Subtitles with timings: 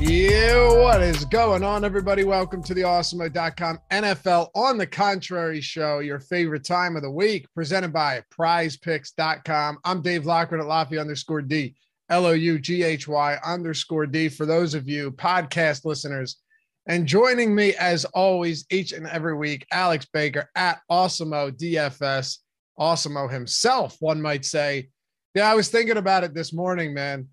[0.00, 2.24] Yeah, what is going on, everybody?
[2.24, 7.46] Welcome to the awesemo.com NFL on the contrary show, your favorite time of the week,
[7.54, 9.78] presented by prizepicks.com.
[9.84, 11.74] I'm Dave Loughran at Lafayette underscore D,
[12.08, 14.30] L O U G H Y underscore D.
[14.30, 16.38] For those of you podcast listeners,
[16.86, 22.38] and joining me as always, each and every week, Alex Baker at Awesemo DFS,
[22.78, 24.88] Awesemo himself, one might say.
[25.34, 27.28] Yeah, I was thinking about it this morning, man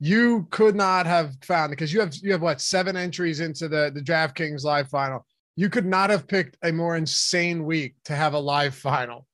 [0.00, 3.90] you could not have found because you have you have what seven entries into the
[3.94, 5.26] the DraftKings live final.
[5.56, 9.26] You could not have picked a more insane week to have a live final.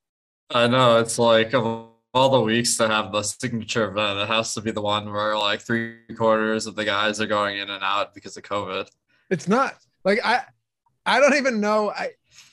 [0.50, 4.54] I know it's like of all the weeks to have the signature event, it has
[4.54, 7.82] to be the one where like three quarters of the guys are going in and
[7.82, 8.88] out because of COVID.
[9.30, 10.42] It's not like I
[11.04, 12.10] I don't even know I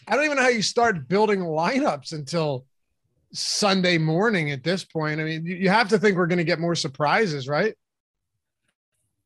[0.07, 2.65] I don't even know how you start building lineups until
[3.33, 5.21] Sunday morning at this point.
[5.21, 7.75] I mean, you have to think we're going to get more surprises, right?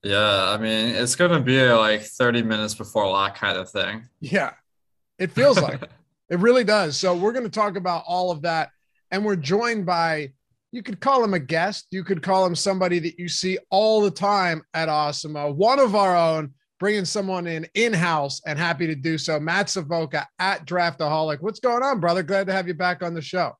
[0.05, 4.07] Yeah, I mean, it's going to be like 30 minutes before lock kind of thing.
[4.19, 4.51] Yeah,
[5.17, 5.81] it feels like
[6.29, 6.95] it really does.
[6.95, 8.69] So, we're going to talk about all of that.
[9.09, 10.31] And we're joined by,
[10.71, 13.99] you could call him a guest, you could call him somebody that you see all
[13.99, 18.85] the time at Awesemo, one of our own, bringing someone in in house and happy
[18.85, 19.39] to do so.
[19.39, 21.41] Matt Savoca at Draftaholic.
[21.41, 22.21] What's going on, brother?
[22.21, 23.57] Glad to have you back on the show.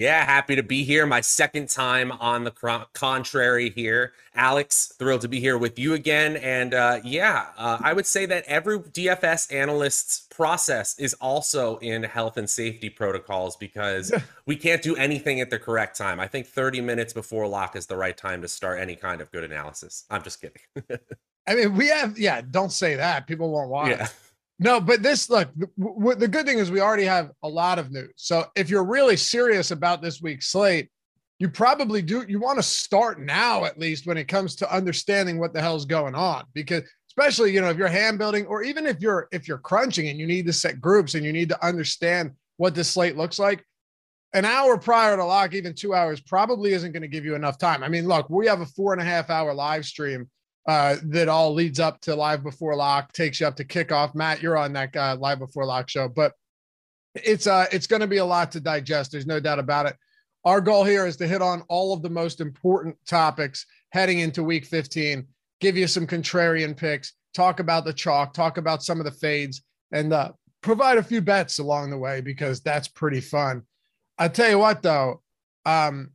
[0.00, 1.04] Yeah, happy to be here.
[1.04, 4.14] My second time on the contrary here.
[4.34, 6.38] Alex, thrilled to be here with you again.
[6.38, 12.02] And uh, yeah, uh, I would say that every DFS analyst's process is also in
[12.04, 14.10] health and safety protocols because
[14.46, 16.18] we can't do anything at the correct time.
[16.18, 19.30] I think 30 minutes before lock is the right time to start any kind of
[19.30, 20.06] good analysis.
[20.08, 20.62] I'm just kidding.
[21.46, 23.26] I mean, we have, yeah, don't say that.
[23.26, 23.90] People won't watch.
[23.90, 24.08] Yeah.
[24.62, 27.90] No, but this look, the, the good thing is we already have a lot of
[27.90, 28.12] news.
[28.16, 30.90] So if you're really serious about this week's slate,
[31.38, 35.38] you probably do you want to start now at least when it comes to understanding
[35.38, 38.86] what the hell's going on because especially you know if you're hand building or even
[38.86, 41.66] if you're if you're crunching and you need to set groups and you need to
[41.66, 43.64] understand what the slate looks like
[44.34, 47.56] an hour prior to lock even two hours probably isn't going to give you enough
[47.56, 50.28] time i mean look we have a four and a half hour live stream
[50.66, 54.14] uh, that all leads up to live before lock, takes you up to kickoff.
[54.14, 56.34] Matt, you're on that uh, live before lock show, but
[57.14, 59.12] it's uh it's going to be a lot to digest.
[59.12, 59.96] There's no doubt about it.
[60.44, 64.42] Our goal here is to hit on all of the most important topics heading into
[64.42, 65.26] week 15,
[65.60, 69.62] give you some contrarian picks, talk about the chalk, talk about some of the fades,
[69.92, 70.30] and uh,
[70.62, 73.62] provide a few bets along the way because that's pretty fun.
[74.16, 75.22] I tell you what, though,
[75.66, 76.10] um,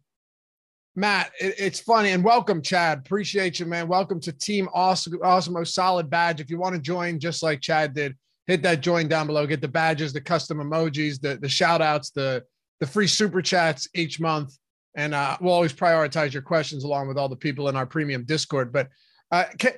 [0.95, 3.00] Matt, it, it's funny and welcome, Chad.
[3.00, 3.88] Appreciate you, man.
[3.88, 6.39] Welcome to Team Awesome, Awesemo Solid Badge.
[6.39, 8.16] If you want to join, just like Chad did,
[8.47, 9.45] hit that join down below.
[9.45, 12.44] Get the badges, the custom emojis, the the shout outs, the
[12.79, 14.57] the free super chats each month,
[14.95, 18.23] and uh, we'll always prioritize your questions along with all the people in our premium
[18.23, 18.72] Discord.
[18.72, 18.88] But
[19.31, 19.73] uh, can,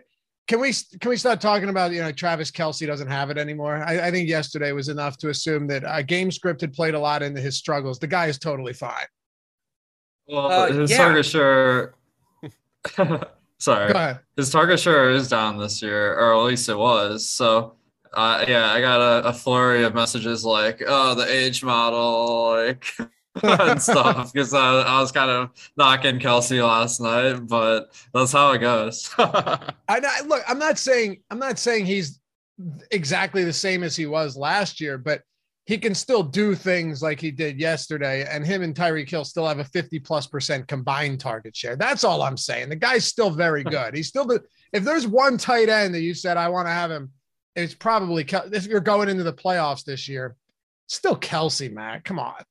[0.48, 3.84] can we can we start talking about you know Travis Kelce doesn't have it anymore?
[3.84, 7.00] I, I think yesterday was enough to assume that uh, game script had played a
[7.00, 7.98] lot into his struggles.
[7.98, 9.08] The guy is totally fine.
[10.28, 10.98] Well, uh, his yeah.
[10.98, 11.94] target share.
[13.58, 17.28] sorry, his target share is down this year, or at least it was.
[17.28, 17.76] So,
[18.14, 22.86] uh, yeah, I got a, a flurry of messages like, "Oh, the age model," like.
[23.44, 28.52] and stuff because I, I, was kind of knocking Kelce last night, but that's how
[28.54, 29.14] it goes.
[29.18, 30.44] I, I look.
[30.48, 32.20] I'm not saying I'm not saying he's
[32.92, 35.22] exactly the same as he was last year, but
[35.68, 39.46] he can still do things like he did yesterday, and him and Tyreek Hill still
[39.46, 41.76] have a 50 plus percent combined target share.
[41.76, 42.70] That's all I'm saying.
[42.70, 43.94] The guy's still very good.
[43.94, 44.42] He's still the
[44.72, 47.12] if there's one tight end that you said I want to have him,
[47.56, 50.38] it's probably if you're going into the playoffs this year,
[50.88, 52.06] still Kelce, Matt.
[52.06, 52.42] Come on.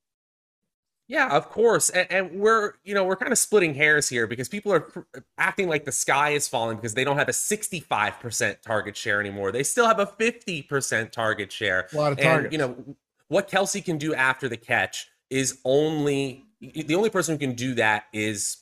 [1.09, 1.89] Yeah, of course.
[1.89, 5.07] And, and, we're, you know, we're kind of splitting hairs here because people are
[5.39, 9.53] acting like the sky is falling because they don't have a 65% target share anymore.
[9.53, 11.87] They still have a 50% target share.
[11.93, 12.45] A lot of targets.
[12.47, 12.97] And, you know,
[13.29, 17.75] what Kelce can do after the catch is only the only person who can do
[17.75, 18.59] that is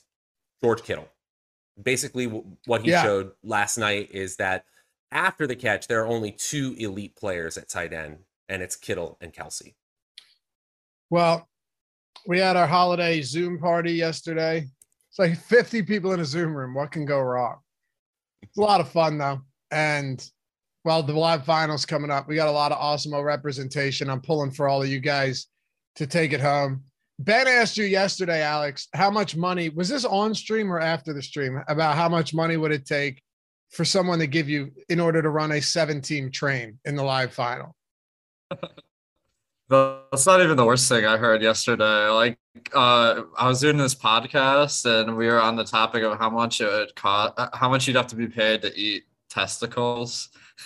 [0.61, 1.07] George Kittle.
[1.81, 2.25] Basically,
[2.65, 3.03] what he yeah.
[3.03, 4.65] showed last night is that
[5.11, 8.17] after the catch, there are only two elite players at tight end,
[8.49, 9.73] and it's Kittle and Kelce.
[11.09, 11.47] Well,
[12.27, 14.67] we had our holiday Zoom party yesterday.
[15.09, 16.73] It's like 50 people in a Zoom room.
[16.73, 17.59] What can go wrong?
[18.41, 19.41] It's a lot of fun, though.
[19.71, 20.27] And
[20.85, 22.27] well, the live finals coming up.
[22.27, 24.07] We got a lot of awesome representation.
[24.07, 25.47] I'm pulling for all of you guys
[25.95, 26.83] to take it home.
[27.17, 31.23] Ben asked you yesterday, Alex, how much money was this on stream or after the
[31.23, 33.23] stream about how much money would it take
[33.71, 37.03] for someone to give you in order to run a seven team train in the
[37.03, 37.75] live final?
[39.69, 42.09] That's not even the worst thing I heard yesterday.
[42.09, 42.37] Like,
[42.75, 46.61] uh, I was doing this podcast and we were on the topic of how much
[46.61, 50.29] it would cost, how much you'd have to be paid to eat testicles.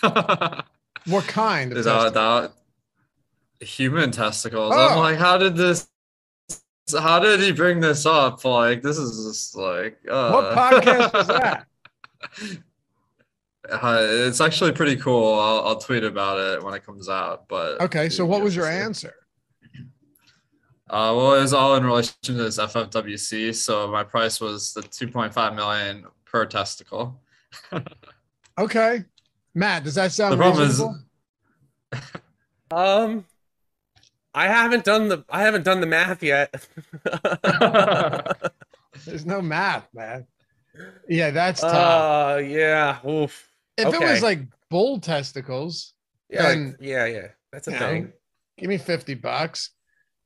[1.06, 1.72] what kind?
[1.72, 2.52] Of that, that,
[3.60, 4.72] human testicles.
[4.74, 4.88] Oh.
[4.88, 5.88] I'm like, how did this?
[6.90, 8.44] How did he bring this up?
[8.44, 9.98] Like, this is just like.
[10.08, 10.30] Uh...
[10.30, 11.66] What podcast was that?
[13.70, 15.38] Uh, it's actually pretty cool.
[15.38, 17.46] I'll, I'll, tweet about it when it comes out.
[17.46, 19.14] But okay, so what was your answer?
[20.88, 23.54] Uh, well, it was all in relation to this FFWC.
[23.54, 27.20] So my price was the 2.5 million per testicle.
[28.58, 29.04] okay,
[29.54, 30.98] Matt, does that sound the problem reasonable?
[31.92, 32.00] Is,
[32.70, 33.24] um,
[34.34, 36.68] I haven't done the I haven't done the math yet.
[39.04, 40.26] There's no math, man.
[41.08, 42.36] Yeah, that's tough.
[42.36, 42.98] Uh, yeah.
[43.08, 43.48] Oof.
[43.76, 43.96] If okay.
[43.96, 45.94] it was like bull testicles,
[46.28, 48.04] yeah, then, like, yeah, yeah, that's a thing.
[48.04, 48.10] Know,
[48.58, 49.70] give me fifty bucks.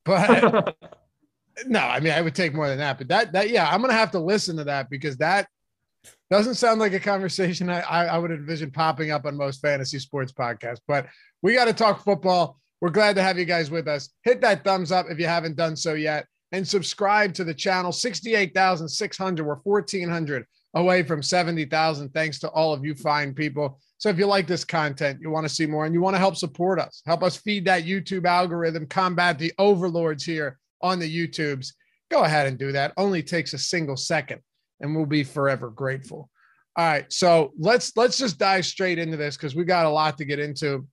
[0.05, 0.77] But
[1.67, 2.99] no, I mean I would take more than that.
[2.99, 5.49] But that that yeah, I'm gonna have to listen to that because that
[6.35, 10.33] doesn't sound like a conversation I, I, would envision popping up on most fantasy sports
[10.33, 10.81] podcasts.
[10.89, 11.07] But
[11.43, 12.59] we got to talk football.
[12.81, 14.11] We're glad to have you guys with us.
[14.25, 17.93] Hit that thumbs up if you haven't done so yet, and subscribe to the channel.
[17.93, 19.45] Sixty-eight thousand six hundred.
[19.45, 20.45] We're fourteen hundred
[20.75, 22.13] away from seventy thousand.
[22.13, 23.79] Thanks to all of you fine people.
[23.99, 26.21] So if you like this content, you want to see more, and you want to
[26.21, 31.09] help support us, help us feed that YouTube algorithm, combat the overlords here on the
[31.09, 31.73] YouTubes,
[32.11, 32.93] go ahead and do that.
[32.97, 34.41] Only takes a single second,
[34.85, 36.31] and we'll be forever grateful.
[36.77, 40.19] All right, so let's let's just dive straight into this because we got a lot
[40.19, 40.87] to get into,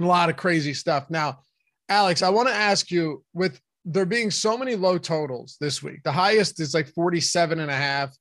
[0.00, 1.10] a lot of crazy stuff.
[1.10, 1.40] Now,
[1.88, 6.02] Alex, I want to ask you with there being so many low totals this week,
[6.04, 8.16] the highest is like 47 and a half.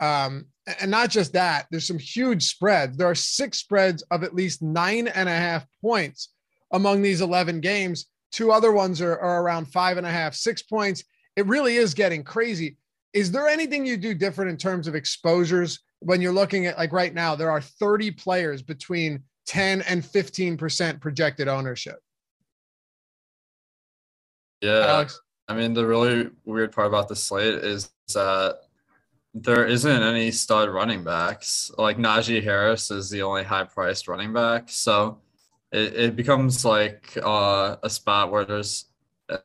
[0.00, 0.46] Um,
[0.80, 2.96] and not just that, there's some huge spreads.
[2.96, 6.30] There are six spreads of at least nine and a half points
[6.72, 8.06] among these 11 games.
[8.30, 11.04] Two other ones are, are around five and a half, six points.
[11.36, 12.76] It really is getting crazy.
[13.12, 16.92] Is there anything you do different in terms of exposures when you're looking at like
[16.92, 17.34] right now?
[17.34, 21.98] There are 30 players between 10 and 15% projected ownership.
[24.60, 24.86] Yeah.
[24.86, 25.20] Alex?
[25.48, 28.60] I mean, the really weird part about the slate is that
[29.34, 31.70] there isn't any stud running backs.
[31.76, 34.68] Like Najee Harris is the only high priced running back.
[34.68, 35.18] So
[35.72, 38.86] it, it becomes like uh, a spot where there's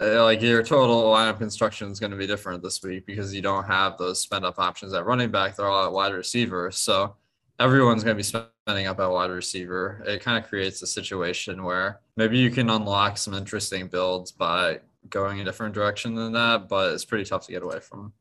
[0.02, 3.42] uh, like your total lineup construction is going to be different this week because you
[3.42, 5.56] don't have those spend up options at running back.
[5.56, 6.72] They're all at wide receiver.
[6.72, 7.16] So
[7.60, 10.04] everyone's going to be spending up at wide receiver.
[10.06, 14.80] It kind of creates a situation where maybe you can unlock some interesting builds by
[15.10, 18.14] going a different direction than that, but it's pretty tough to get away from.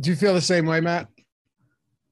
[0.00, 1.08] Do you feel the same way, Matt?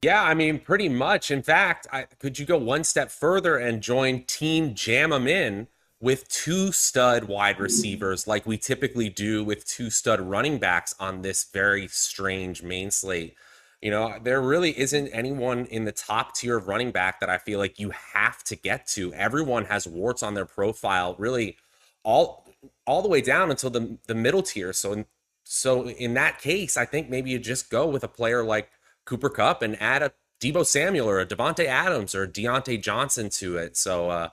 [0.03, 1.31] Yeah, I mean, pretty much.
[1.31, 5.69] In fact, I, could you go one step further and join Team Jam 'em in
[6.03, 11.23] with two stud wide receivers, like we typically do with two stud running backs on
[11.23, 13.37] this very strange main slate?
[13.81, 17.39] You know, there really isn't anyone in the top tier of running back that I
[17.39, 19.15] feel like you have to get to.
[19.15, 21.57] Everyone has warts on their profile, really,
[22.03, 22.47] all
[22.87, 24.73] all the way down until the the middle tier.
[24.73, 25.07] So, in,
[25.45, 28.71] so in that case, I think maybe you just go with a player like
[29.05, 33.57] Cooper Kupp and add a Deebo Samuel or a Davante Adams or Diontae Johnson to
[33.57, 33.77] it.
[33.77, 34.29] So uh,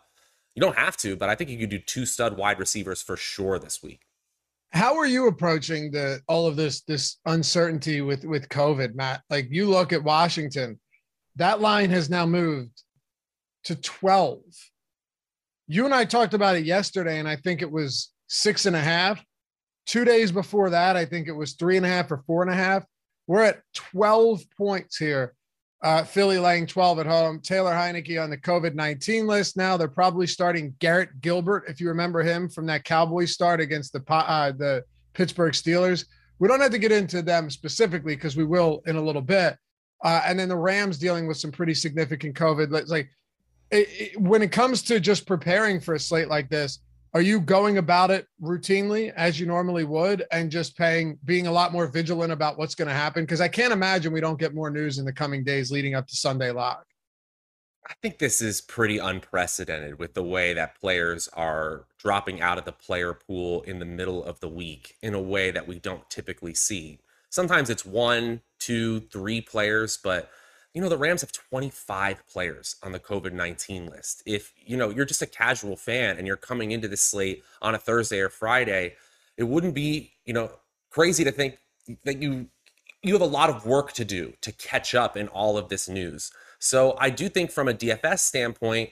[0.59, 3.15] you don't have to, but I think you could do two stud wide receivers for
[3.15, 4.01] sure this week.
[4.71, 9.21] How are you approaching the all of this this uncertainty with with COVID, Matt?
[9.29, 10.77] Like you look at Washington,
[11.37, 12.83] that line has now moved
[13.63, 14.41] to 12.
[15.67, 18.81] You and I talked about it yesterday, and I think it was six and a
[18.81, 19.23] half.
[19.85, 22.51] Two days before that, I think it was three and a half or four and
[22.51, 22.83] a half.
[23.27, 25.35] We're at 12 points here.
[25.81, 27.39] Uh, Philly laying 12 at home.
[27.39, 29.77] Taylor Heinicke on the COVID 19 list now.
[29.77, 34.03] They're probably starting Garrett Gilbert, if you remember him from that Cowboys start against the
[34.13, 34.83] uh, the
[35.13, 36.05] Pittsburgh Steelers.
[36.39, 39.57] We don't have to get into them specifically because we will in a little bit.
[40.03, 42.73] Uh, and then the Rams dealing with some pretty significant COVID.
[42.75, 43.09] It's like
[43.71, 46.79] it, it, when it comes to just preparing for a slate like this,
[47.13, 51.51] are you going about it routinely as you normally would and just paying being a
[51.51, 53.23] lot more vigilant about what's going to happen?
[53.23, 56.07] Because i can't imagine we don't get more news in the coming days leading up
[56.07, 56.85] to sunday lock
[57.87, 62.65] i think this is pretty unprecedented with the way that players are dropping out of
[62.65, 66.09] the player pool in the middle of the week in a way that we don't
[66.09, 66.99] typically see.
[67.29, 70.29] Sometimes it's one two three players but
[70.73, 74.21] you know, the Rams have 25 players on the COVID 19 list.
[74.25, 77.75] If, you know, you're just a casual fan and you're coming into this slate on
[77.75, 78.95] a Thursday or Friday,
[79.37, 80.51] it wouldn't be, you know,
[80.91, 81.57] crazy to think
[82.03, 82.47] that you
[83.01, 85.87] you have a lot of work to do to catch up in all of this
[85.87, 86.31] news.
[86.59, 88.89] So I do think from a DFS standpoint,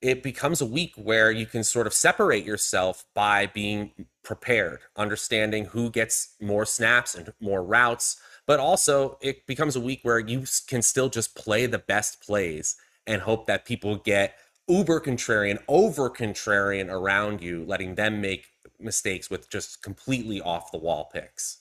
[0.00, 3.92] it becomes a week where you can sort of separate yourself by being
[4.22, 10.00] prepared, understanding who gets more snaps and more routes, but also it becomes a week
[10.02, 14.36] where you can still just play the best plays and hope that people get
[14.68, 18.46] uber contrarian, over contrarian around you, letting them make
[18.78, 21.58] mistakes with just completely off the wall picks.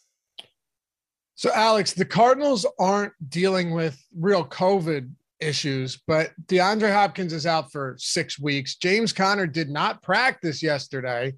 [1.35, 7.71] So, Alex, the Cardinals aren't dealing with real COVID issues, but DeAndre Hopkins is out
[7.71, 8.75] for six weeks.
[8.75, 11.33] James Conner did not practice yesterday.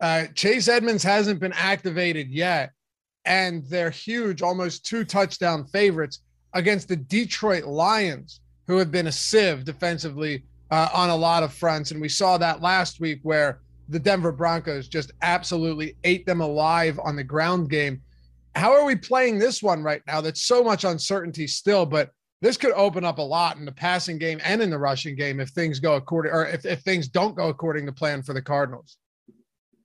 [0.00, 2.70] Uh, Chase Edmonds hasn't been activated yet,
[3.24, 6.20] and they're huge, almost two touchdown favorites
[6.54, 11.52] against the Detroit Lions, who have been a sieve defensively uh, on a lot of
[11.52, 11.90] fronts.
[11.90, 16.98] And we saw that last week where the Denver Broncos just absolutely ate them alive
[17.02, 18.00] on the ground game.
[18.54, 20.20] How are we playing this one right now?
[20.20, 22.10] That's so much uncertainty still, but
[22.40, 25.40] this could open up a lot in the passing game and in the rushing game
[25.40, 28.42] if things go according or if, if things don't go according to plan for the
[28.42, 28.96] Cardinals.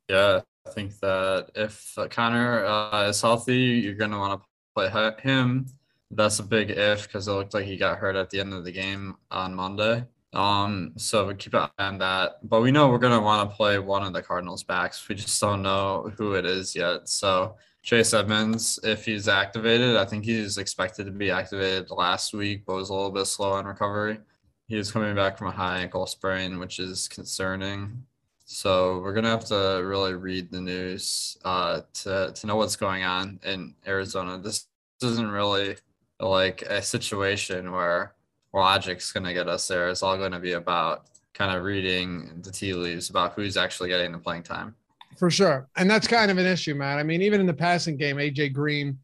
[0.08, 5.14] Yeah, I think that if Conner uh, is healthy, you're going to want to play
[5.22, 5.68] him.
[6.12, 8.64] That's a big if because it looked like he got hurt at the end of
[8.64, 10.04] the game on Monday.
[10.34, 12.40] Um, so we keep an eye on that.
[12.44, 15.08] But we know we're gonna want to play one of the Cardinals backs.
[15.08, 17.08] We just don't know who it is yet.
[17.08, 22.64] So Chase Edmonds, if he's activated, I think he's expected to be activated last week,
[22.66, 24.20] but was a little bit slow on recovery.
[24.68, 28.04] He was coming back from a high ankle sprain, which is concerning.
[28.46, 33.04] So we're gonna have to really read the news uh, to to know what's going
[33.04, 34.38] on in Arizona.
[34.38, 34.68] This
[35.02, 35.76] isn't really
[36.20, 38.14] like a situation where
[38.54, 39.90] logic's to get us there.
[39.90, 44.12] It's all to be about kind of reading the tea leaves about who's actually getting
[44.12, 44.76] the playing time.
[45.18, 45.68] For sure.
[45.76, 46.98] And that's kind of an issue, man.
[46.98, 49.00] I mean, even in the passing game, AJ Green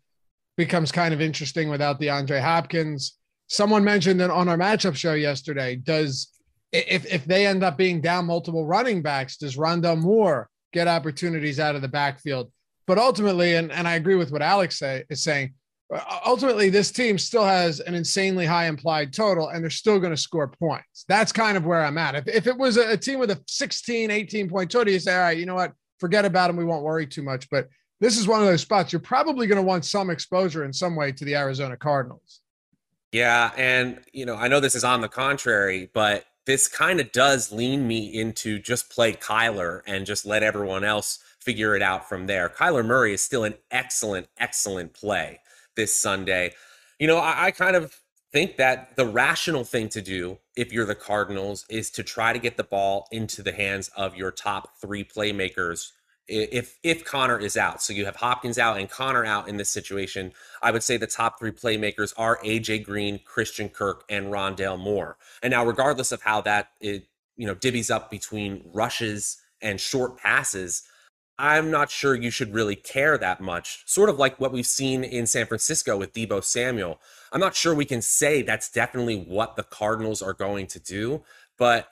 [0.56, 3.18] becomes kind of interesting without DeAndre Hopkins.
[3.48, 6.30] Someone mentioned that on our matchup show yesterday, does
[6.72, 11.60] if if they end up being down multiple running backs, does Rondale Moore get opportunities
[11.60, 12.52] out of the backfield?
[12.88, 15.54] But ultimately, and, and I agree with what Alex say, is saying,
[15.94, 20.14] uh, ultimately this team still has an insanely high implied total and they're still going
[20.14, 21.06] to score points.
[21.08, 22.16] That's kind of where i'm at.
[22.16, 25.16] If, if it was a, a, team with a 16 18 point total you say
[25.16, 25.74] all right you know what?
[26.00, 27.50] Forget about them we won't worry too much.
[27.50, 27.68] But
[28.00, 30.96] this is one of those spots you're probably going to want some exposure in some
[30.96, 32.42] way to the arizona cardinals.
[33.12, 37.12] Yeah and you know i know this is on the contrary but this kind of
[37.12, 42.08] does lean me into just play kyler and just let everyone else figure it out
[42.08, 45.40] from there kyler murray is still an excellent excellent play
[45.76, 46.54] this Sunday.
[47.00, 48.00] You know, I, I kind of
[48.32, 52.40] think that the rational thing to do if you're the Cardinals is to try to
[52.40, 55.92] get the ball into the hands of your top three playmakers
[56.32, 57.82] if if Conner is out.
[57.82, 60.32] So you have Hopkins out and Conner out in this situation.
[60.62, 65.18] I would say the top three playmakers are AJ Green, Christian Kirk, and Rondale Moore.
[65.44, 70.18] And now, regardless of how that it you know divvies up between rushes and short
[70.18, 70.84] passes,
[71.38, 73.84] I'm not sure you should really care that much.
[73.86, 77.00] Sort of like what we've seen in San Francisco with Deebo Samuel.
[77.32, 81.24] I'm not sure we can say that's definitely what the Cardinals are going to do,
[81.58, 81.88] but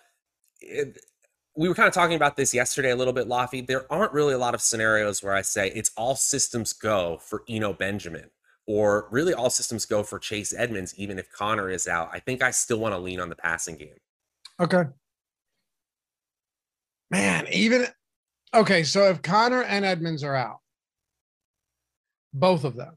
[0.62, 1.00] it,
[1.59, 3.67] we were kind of talking about this yesterday a little bit, Laffy.
[3.67, 7.43] There aren't really a lot of scenarios where I say it's all systems go for
[7.49, 8.29] Eno Benjamin
[8.65, 12.11] or really all systems go for Chase Edmonds, even if Conner is out.
[12.13, 13.97] I think I still want to lean on the passing game.
[14.57, 14.83] Okay.
[17.11, 17.87] Man, even
[18.53, 20.59] Okay, so if Conner and Edmonds are out,
[22.33, 22.95] both of them.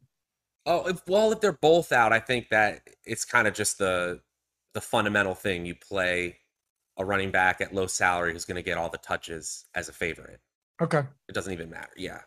[0.67, 4.21] Oh, if, well, if they're both out, I think that it's kind of just the
[4.75, 5.67] the fundamental thing.
[5.67, 6.39] You play
[6.99, 9.93] a running back at low salary who's going to get all the touches as a
[9.93, 10.41] favorite.
[10.81, 11.03] Okay.
[11.29, 11.93] It doesn't even matter.
[11.97, 12.21] Yeah.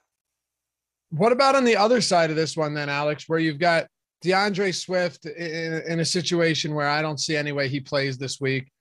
[1.09, 3.87] What about on the other side of this one, then, Alex, where you've got
[4.21, 8.41] D'Andre Swift in, in a situation where I don't see any way he plays this
[8.41, 8.71] week?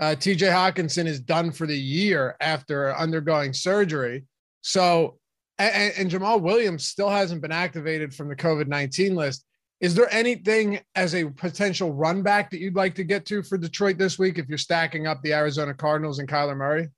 [0.00, 4.24] Uh, TJ Hockenson is done for the year after undergoing surgery.
[4.62, 5.18] So,
[5.58, 9.44] and, and Jamaal Williams still hasn't been activated from the COVID 19 list.
[9.84, 13.58] Is there anything as a potential run back that you'd like to get to for
[13.58, 16.88] Detroit this week if you're stacking up the Arizona Cardinals and Kyler Murray?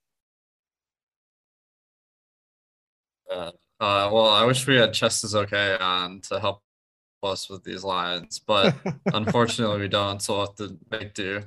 [3.29, 3.51] Uh,
[3.81, 6.61] uh, well, I wish we had Chest is okay on to help
[7.23, 8.73] us with these lines, but
[9.07, 10.21] unfortunately we don't.
[10.21, 11.39] So we'll have to make do.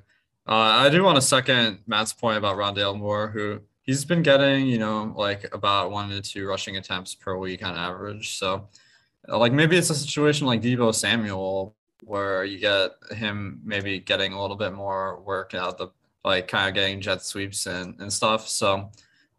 [0.46, 4.66] Uh, I do want to second Matt's point about Rondale Moore, who he's been getting,
[4.66, 8.36] you know, like about one to two rushing attempts per week on average.
[8.36, 8.68] So,
[9.38, 14.40] like maybe it's a situation like Deebo Samuel where you get him maybe getting a
[14.40, 15.88] little bit more work out the
[16.24, 18.48] like kind of getting jet sweeps and, and stuff.
[18.48, 18.90] So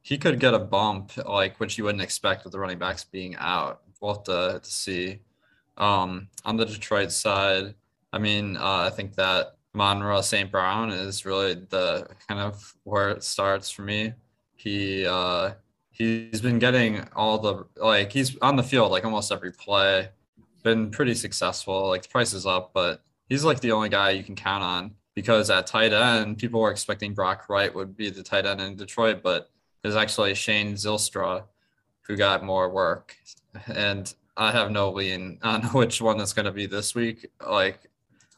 [0.02, 3.36] he could get a bump, like which you wouldn't expect with the running backs being
[3.38, 3.82] out.
[4.00, 5.20] We'll have to, to see.
[5.78, 7.76] Um, on the Detroit side,
[8.14, 10.52] I mean, uh, I think that Amon-Ra St.
[10.52, 14.14] Brown is really the kind of where it starts for me.
[14.56, 15.52] He uh
[15.92, 20.10] he's been getting all the like he's on the field like almost every play.
[20.64, 21.90] Been pretty successful.
[21.90, 24.96] Like the price is up, but he's like the only guy you can count on
[25.16, 28.76] because at tight end, people were expecting Brock Wright would be the tight end in
[28.76, 29.50] Detroit, but
[29.82, 31.44] there's actually Shane Zylstra
[32.02, 33.16] who got more work.
[33.68, 37.28] And I have no lean on which one is going to be this week.
[37.46, 37.80] Like,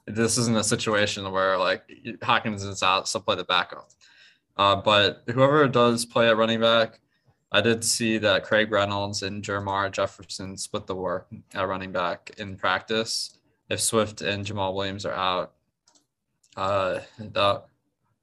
[0.06, 1.84] this isn't a situation where like
[2.22, 3.90] Hawkins is out, so play the backup.
[4.58, 7.00] Uh, but whoever does play at running back,
[7.54, 12.32] I did see that Craig Reynolds and Jermar Jefferson split the work at running back
[12.40, 13.38] in practice.
[13.70, 15.54] If Swift and Jamaal Williams are out,
[16.58, 17.66] uh, that,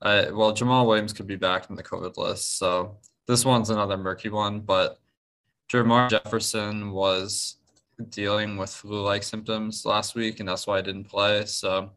[0.03, 2.59] uh, well, Jamaal Williams could be back in the COVID list.
[2.59, 2.97] So
[3.27, 4.99] this one's another murky one, but
[5.73, 7.57] Jermar Jefferson was
[8.09, 11.47] dealing with flu-like symptoms last week, and that's why I didn't play.
[11.47, 11.91] So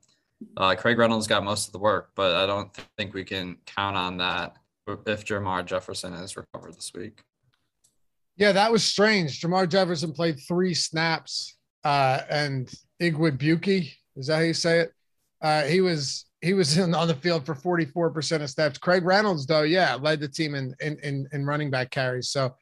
[0.57, 3.97] uh, Craig Reynolds got most of the work, but I don't think we can count
[3.97, 7.23] on that if Jermar Jefferson is recovered this week.
[8.35, 9.39] Yeah, that was strange.
[9.39, 12.71] Jermar Jefferson played three snaps, uh, and
[13.01, 14.93] Igwebuike, is that how you say it?
[15.41, 18.77] Uh, he was he was in, on the field for 44% of snaps.
[18.77, 22.29] Craig Reynolds, though, yeah, led the team in, in in in running back carries.
[22.29, 22.55] So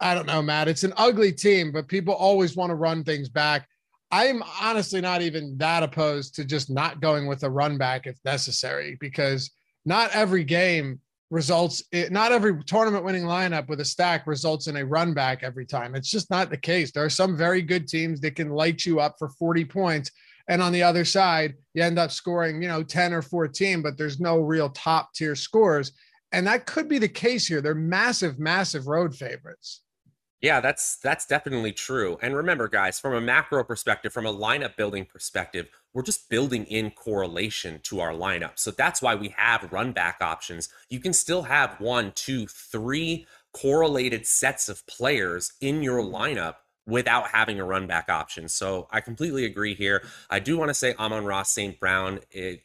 [0.00, 0.68] I don't know, Matt.
[0.68, 3.66] It's an ugly team, but people always want to run things back.
[4.10, 8.16] I'm honestly not even that opposed to just not going with a run back if
[8.24, 9.50] necessary, because
[9.84, 14.76] not every game results it, not every tournament winning lineup with a stack results in
[14.76, 15.94] a run back every time.
[15.94, 16.90] It's just not the case.
[16.90, 20.10] There are some very good teams that can light you up for 40 points.
[20.48, 23.98] And on the other side, you end up scoring, you know, 10 or 14, but
[23.98, 25.92] there's no real top tier scores.
[26.32, 27.60] And that could be the case here.
[27.60, 29.82] They're massive, massive road favorites.
[30.40, 32.16] Yeah, that's that's definitely true.
[32.22, 35.68] And remember, guys, from a macro perspective, from a lineup building perspective,
[35.98, 38.52] we're just building in correlation to our lineup.
[38.54, 40.68] So that's why we have run back options.
[40.88, 46.54] You can still have one, two, three correlated sets of players in your lineup
[46.86, 48.46] without having a run back option.
[48.46, 50.04] So I completely agree here.
[50.30, 51.80] I do want to say Amon-Ra St.
[51.80, 52.62] Brown, it,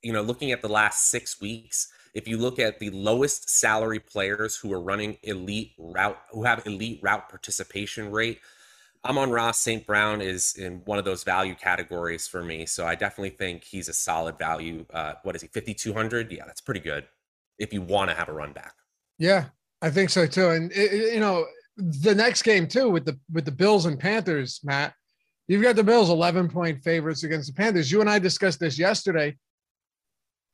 [0.00, 3.98] you know, looking at the last six weeks, if you look at the lowest salary
[3.98, 8.38] players who are running elite route, who have elite route participation rate,
[9.08, 9.86] Amon-Ra St.
[9.86, 12.66] Brown is in one of those value categories for me.
[12.66, 14.84] So I definitely think he's a solid value.
[14.92, 16.32] Uh, what is he, 5,200?
[16.32, 17.06] Yeah, that's pretty good
[17.58, 18.74] if you want to have a run back.
[19.18, 19.46] Yeah,
[19.80, 20.50] I think so too.
[20.50, 24.60] And, it, you know, the next game too with the with the Bills and Panthers,
[24.64, 24.94] Matt,
[25.46, 27.92] you've got the Bills 11 point favorites against the Panthers.
[27.92, 29.36] You and I discussed this yesterday.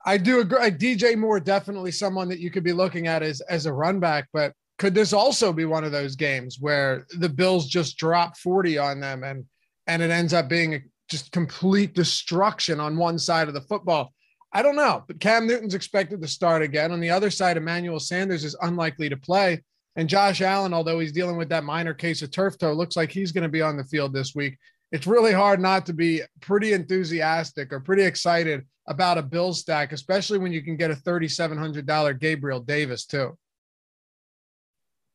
[0.05, 0.71] I do agree.
[0.71, 4.29] DJ Moore definitely someone that you could be looking at as as a run back,
[4.33, 8.79] but could this also be one of those games where the Bills just drop 40
[8.79, 9.45] on them and
[9.87, 14.13] and it ends up being just complete destruction on one side of the football?
[14.53, 16.91] I don't know, but Cam Newton's expected to start again.
[16.91, 19.63] On the other side, Emmanuel Sanders is unlikely to play.
[19.95, 23.13] And Josh Allen, although he's dealing with that minor case of turf toe, looks like
[23.13, 24.59] he's going to be on the field this week.
[24.91, 29.93] It's really hard not to be pretty enthusiastic or pretty excited about a bill stack,
[29.93, 33.39] especially when you can get a $3,700 Gabriel Davis too.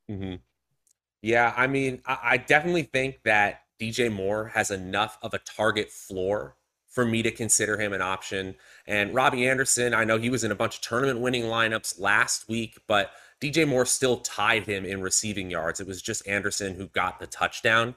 [0.09, 0.35] Mm-hmm.
[1.21, 5.89] Yeah, I mean, I, I definitely think that DJ Moore has enough of a target
[5.89, 6.55] floor
[6.87, 8.55] for me to consider him an option.
[8.87, 12.49] And Robbie Anderson, I know he was in a bunch of tournament winning lineups last
[12.49, 15.79] week, but DJ Moore still tied him in receiving yards.
[15.79, 17.95] It was just Anderson who got the touchdown.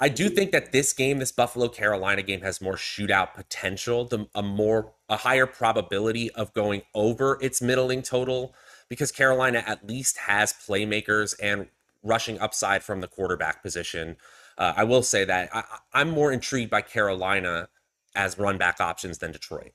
[0.00, 4.26] I do think that this game, this Buffalo Carolina game, has more shootout potential, the,
[4.34, 8.54] a more a higher probability of going over its middling total
[8.92, 11.66] because Carolina at least has playmakers and
[12.02, 14.14] rushing upside from the quarterback position.
[14.58, 17.70] Uh, I will say that I, I'm more intrigued by Carolina
[18.14, 19.72] as run back options than Detroit.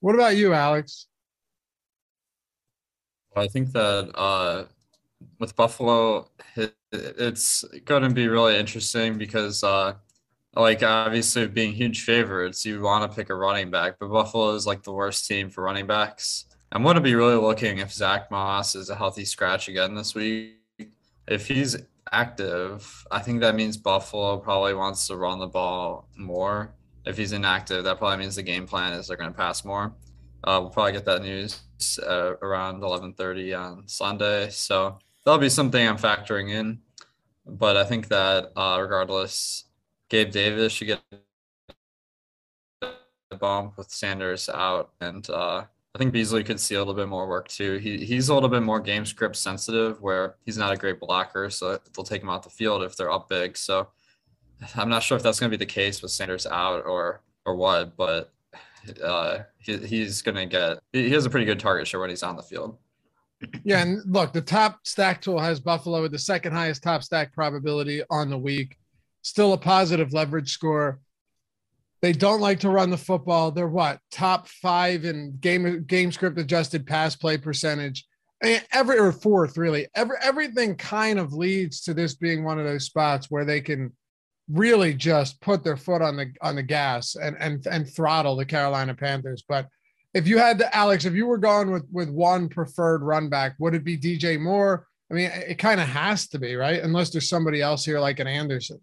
[0.00, 1.06] What about you, Alex?
[3.36, 4.64] I think that uh,
[5.38, 9.94] with Buffalo, it, it's going to be really interesting because, uh,
[10.56, 14.66] like, obviously, being huge favorites, you want to pick a running back, but Buffalo is
[14.66, 16.46] like the worst team for running backs.
[16.72, 20.14] I'm going to be really looking if Zach Moss is a healthy scratch again this
[20.14, 20.54] week.
[21.26, 21.76] If he's
[22.12, 26.72] active, I think that means Buffalo probably wants to run the ball more.
[27.04, 29.92] If he's inactive, that probably means the game plan is they're going to pass more.
[30.44, 31.60] Uh, we'll probably get that news
[32.06, 34.48] uh, around 11:30 on Sunday.
[34.50, 36.80] So that'll be something I'm factoring in.
[37.46, 39.64] But I think that uh, regardless,
[40.08, 41.02] Gabe Davis should get
[42.82, 47.08] a bump with Sanders out, and uh, I think Beasley could see a little bit
[47.08, 47.76] more work too.
[47.78, 51.50] He he's a little bit more game script sensitive, where he's not a great blocker,
[51.50, 53.56] so they'll take him out the field if they're up big.
[53.56, 53.88] So
[54.76, 57.56] I'm not sure if that's going to be the case with Sanders out or or
[57.56, 58.32] what, but
[59.02, 62.22] uh, he, he's going to get he has a pretty good target share when he's
[62.22, 62.78] on the field.
[63.64, 67.32] Yeah, and look, the top stack tool has Buffalo with the second highest top stack
[67.32, 68.76] probability on the week.
[69.22, 71.00] Still a positive leverage score.
[72.02, 73.50] They don't like to run the football.
[73.50, 78.06] They're what top five in game game script adjusted pass play percentage.
[78.42, 79.86] I mean, every or fourth really.
[79.94, 83.92] Every everything kind of leads to this being one of those spots where they can
[84.50, 88.46] really just put their foot on the on the gas and and and throttle the
[88.46, 89.44] Carolina Panthers.
[89.46, 89.68] But
[90.14, 93.56] if you had to, Alex, if you were going with with one preferred run back,
[93.58, 94.86] would it be DJ Moore?
[95.10, 96.82] I mean, it kind of has to be, right?
[96.82, 98.80] Unless there's somebody else here like an Anderson.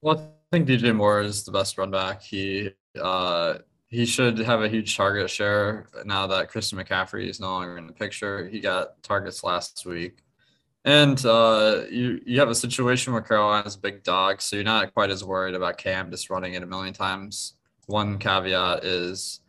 [0.00, 2.22] Well, think DJ Moore is the best run back.
[2.22, 7.48] He uh he should have a huge target share now that Christian McCaffrey is no
[7.48, 8.48] longer in the picture.
[8.48, 10.18] He got targets last week.
[10.84, 14.94] And uh, you you have a situation where Carolina's a big dog, so you're not
[14.94, 17.54] quite as worried about Cam just running it a million times.
[17.86, 19.40] One caveat is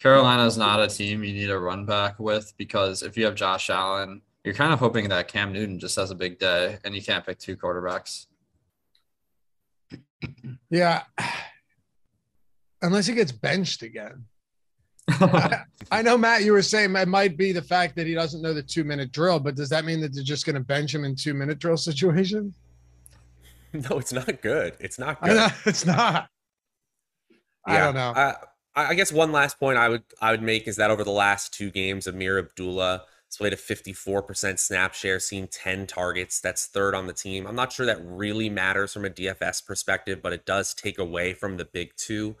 [0.00, 3.68] Carolina's not a team you need a run back with because if you have Josh
[3.68, 7.02] Allen, you're kind of hoping that Cam Newton just has a big day and you
[7.02, 8.27] can't pick two quarterbacks.
[10.70, 11.02] Yeah.
[12.82, 14.24] Unless he gets benched again.
[15.08, 18.42] I, I, know, Matt, you were saying it might be the fact that he doesn't
[18.42, 20.94] know the two minute drill, but does that mean that they're just going to bench
[20.94, 22.54] him in two minute drill situation?
[23.74, 24.76] No, it's not good.
[24.80, 25.36] It's not good.
[25.36, 26.30] Know, it's not.
[27.30, 28.12] Yeah, I don't know.
[28.16, 28.34] I,
[28.74, 31.52] I guess one last point I would I would make is that over the last
[31.52, 36.40] two games, Ameer Abdullah has played a 54% snap share, seen 10 targets.
[36.40, 37.46] That's third on the team.
[37.46, 41.34] I'm not sure that really matters from a DFS perspective, but it does take away
[41.34, 42.36] from the big two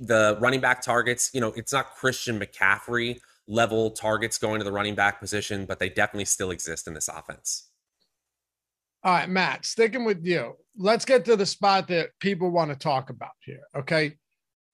[0.00, 4.72] the running back targets, you know, it's not Christian McCaffrey level targets going to the
[4.72, 7.68] running back position, but they definitely still exist in this offense.
[9.02, 10.56] All right, Matt, sticking with you.
[10.76, 13.60] Let's get to the spot that people want to talk about here.
[13.76, 14.16] Okay.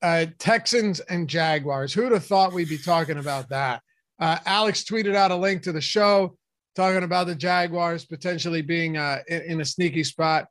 [0.03, 1.93] Uh, Texans and Jaguars.
[1.93, 3.83] Who'd have thought we'd be talking about that?
[4.21, 6.37] Uh, Alex tweeted out a link to the show
[6.77, 10.47] talking about the Jaguars potentially being uh, in, in a sneaky spot.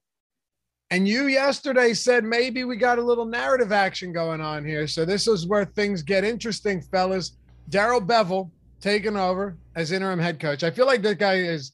[0.92, 4.88] And you yesterday said maybe we got a little narrative action going on here.
[4.88, 7.38] So this is where things get interesting, fellas.
[7.70, 8.50] Darrell Bevell
[8.82, 10.64] taking over as interim head coach.
[10.64, 11.74] I feel like that guy has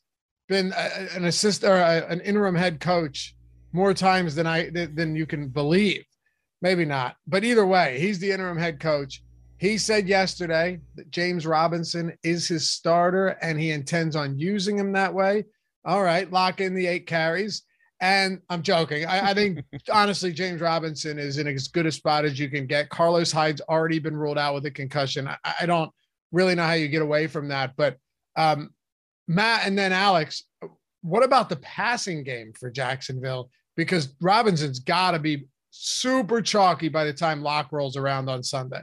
[0.50, 3.36] been a, an assist or a, an interim head coach
[3.72, 6.04] more times than I than you can believe.
[6.62, 9.22] Maybe not, but either way, he's the interim head coach.
[9.58, 14.92] He said yesterday that James Robinson is his starter and he intends on using him
[14.94, 15.46] that way.
[15.86, 17.64] All right, lock in the eight carries.
[18.02, 19.06] And I'm joking.
[19.06, 19.60] I, I think
[19.92, 22.90] honestly, James Robinson is in as good a spot as you can get.
[22.90, 25.28] Carlos Hyde's already been ruled out with a concussion.
[25.28, 25.92] I, I don't
[26.34, 27.74] really know how you get away from that.
[27.78, 27.98] But
[28.36, 28.72] um,
[29.30, 30.44] Matt and then Alex,
[31.02, 33.50] what about the passing game for Jacksonville?
[33.78, 38.82] Because Robinson's got to be super chalky by the time Lock rolls around on Sunday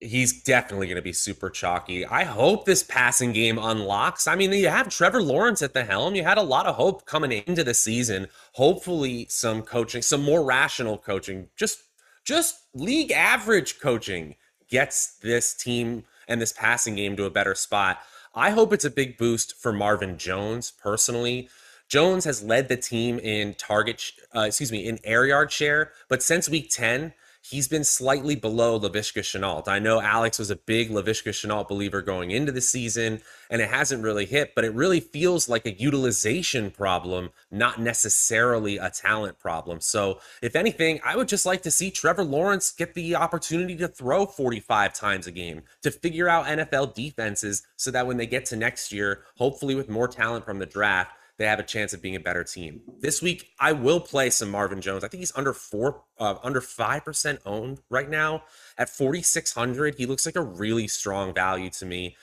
[0.00, 2.04] he's definitely going to be super chalky.
[2.04, 4.26] I hope this passing game unlocks.
[4.26, 6.14] I mean, you have Trevor Lawrence at the helm.
[6.14, 8.28] You had a lot of hope coming into the season.
[8.52, 11.82] Hopefully, some coaching, some more rational coaching, just
[12.24, 14.34] just league average coaching
[14.68, 18.00] gets this team and this passing game to a better spot.
[18.34, 21.48] I hope it's a big boost for Marvin Jones personally.
[21.88, 26.22] Jones has led the team in target, uh, excuse me, in air yard share, but
[26.22, 27.14] since week 10,
[27.50, 29.68] he's been slightly below Laviska Shenault.
[29.68, 33.70] I know Alex was a big Laviska Shenault believer going into the season, and it
[33.70, 39.38] hasn't really hit, but it really feels like a utilization problem, not necessarily a talent
[39.38, 39.80] problem.
[39.80, 43.88] So, if anything, I would just like to see Trevor Lawrence get the opportunity to
[43.88, 48.46] throw 45 times a game, to figure out NFL defenses so that when they get
[48.46, 52.00] to next year, hopefully with more talent from the draft, they have a chance of
[52.00, 52.80] being a better team.
[53.00, 55.04] This week, I will play some Marvin Jones.
[55.04, 58.44] I think he's under four, uh, under five percent owned right now
[58.78, 59.96] at forty six hundred.
[59.96, 62.16] He looks like a really strong value to me.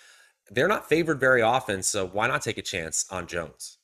[0.50, 3.78] They're not favored very often, so why not take a chance on Jones?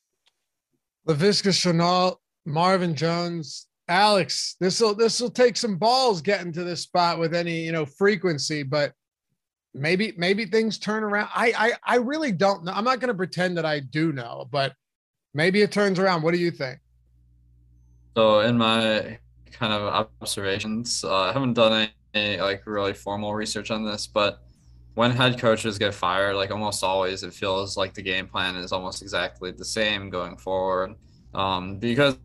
[1.08, 4.56] Laviska Shenault, Marvin Jones, Alex.
[4.60, 7.86] This will this will take some balls getting to this spot with any you know
[7.86, 8.94] frequency, but
[9.74, 11.30] maybe maybe things turn around.
[11.36, 11.54] I
[11.86, 12.72] I I really don't know.
[12.72, 14.74] I'm not going to pretend that I do know, but
[15.40, 16.22] maybe it turns around.
[16.22, 16.80] What do you think?
[18.18, 19.18] So, in my
[19.54, 24.42] kind of observations, uh, I haven't done any, like really formal research on this, but
[24.96, 28.74] when head coaches get fired, like almost always, it feels like the game plan is
[28.74, 30.96] almost exactly the same going forward.
[31.34, 32.18] Um, because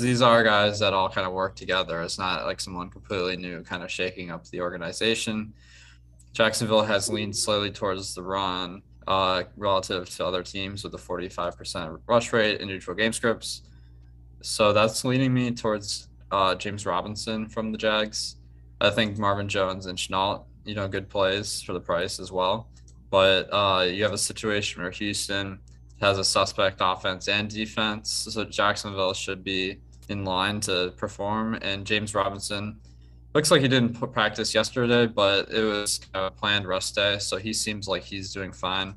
[0.00, 2.00] these are guys that all kind of work together.
[2.00, 5.52] It's not like someone completely new kind of shaking up the organization.
[6.32, 12.00] Jacksonville has leaned slightly towards the run uh, relative to other teams with a 45%
[12.06, 13.62] rush rate in neutral game scripts.
[14.42, 18.36] So that's leading me towards uh, James Robinson from the Jags.
[18.80, 22.68] I think Marvin Jones and Shenault, you know, good plays for the price as well.
[23.10, 25.60] But uh, you have a situation where Houston
[26.00, 31.54] has a suspect offense and defense, so Jacksonville should be in line to perform.
[31.62, 32.80] And James Robinson,
[33.34, 37.52] Looks like he didn't practice yesterday, but it was a planned rest day, so he
[37.52, 38.94] seems like he's doing fine.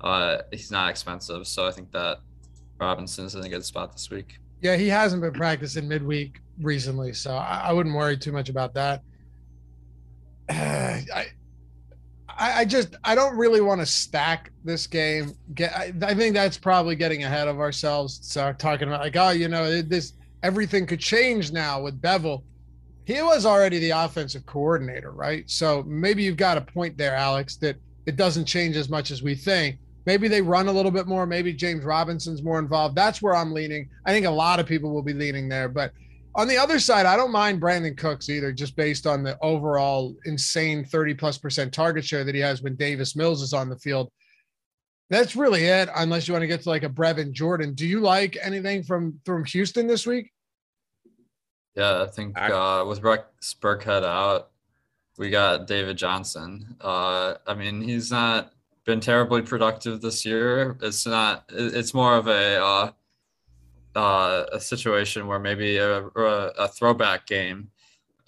[0.00, 2.20] Uh, he's not expensive, so I think that
[2.80, 4.38] Robinson's in a good spot this week.
[4.62, 8.72] Yeah, he hasn't been practicing midweek recently, so I, I wouldn't worry too much about
[8.72, 9.02] that.
[10.48, 11.26] I,
[12.60, 15.32] I just I don't really want to stack this game.
[15.54, 18.20] Get I, I, think that's probably getting ahead of ourselves.
[18.22, 20.12] So talking about like oh you know this
[20.44, 22.44] everything could change now with Bevell
[23.08, 25.48] he was already the offensive coordinator, right?
[25.48, 29.22] So maybe you've got a point there, Alex, that it doesn't change as much as
[29.22, 29.78] we think.
[30.04, 31.24] Maybe they run a little bit more.
[31.24, 32.94] Maybe James Robinson's more involved.
[32.94, 33.88] That's where I'm leaning.
[34.04, 35.70] I think a lot of people will be leaning there.
[35.70, 35.92] But
[36.34, 40.14] on the other side, I don't mind Brandin Cooks either, just based on the overall
[40.26, 43.78] insane 30 plus percent target share that he has when Davis Mills is on the
[43.78, 44.12] field.
[45.08, 47.72] That's really it, unless you want to get to like a Brevin Jordan.
[47.72, 50.30] Do you like anything from from Houston this week?
[51.74, 54.50] Yeah, I think uh, with Rex Burkhead out,
[55.16, 56.76] we got David Johnson.
[56.80, 58.52] Uh, I mean, he's not
[58.84, 60.76] been terribly productive this year.
[60.80, 61.44] It's not.
[61.50, 62.90] It's more of a uh,
[63.94, 67.70] uh, a situation where maybe a, a throwback game.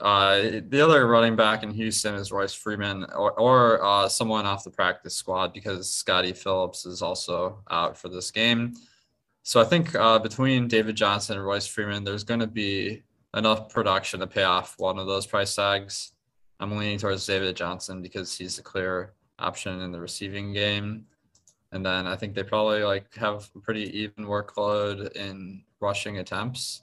[0.00, 4.64] Uh, the other running back in Houston is Royce Freeman or, or uh, someone off
[4.64, 8.74] the practice squad because Scotty Phillips is also out for this game.
[9.42, 13.02] So I think uh, between David Johnson and Royce Freeman, there's going to be
[13.36, 16.12] enough production to pay off one of those price tags.
[16.58, 21.06] I'm leaning towards David Johnson because he's a clear option in the receiving game.
[21.72, 26.82] And then I think they probably like have a pretty even workload in rushing attempts.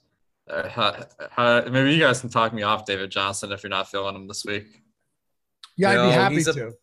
[0.50, 3.90] Uh, how, how, maybe you guys can talk me off David Johnson if you're not
[3.90, 4.82] feeling him this week.
[5.76, 6.74] Yeah, I'd be happy to.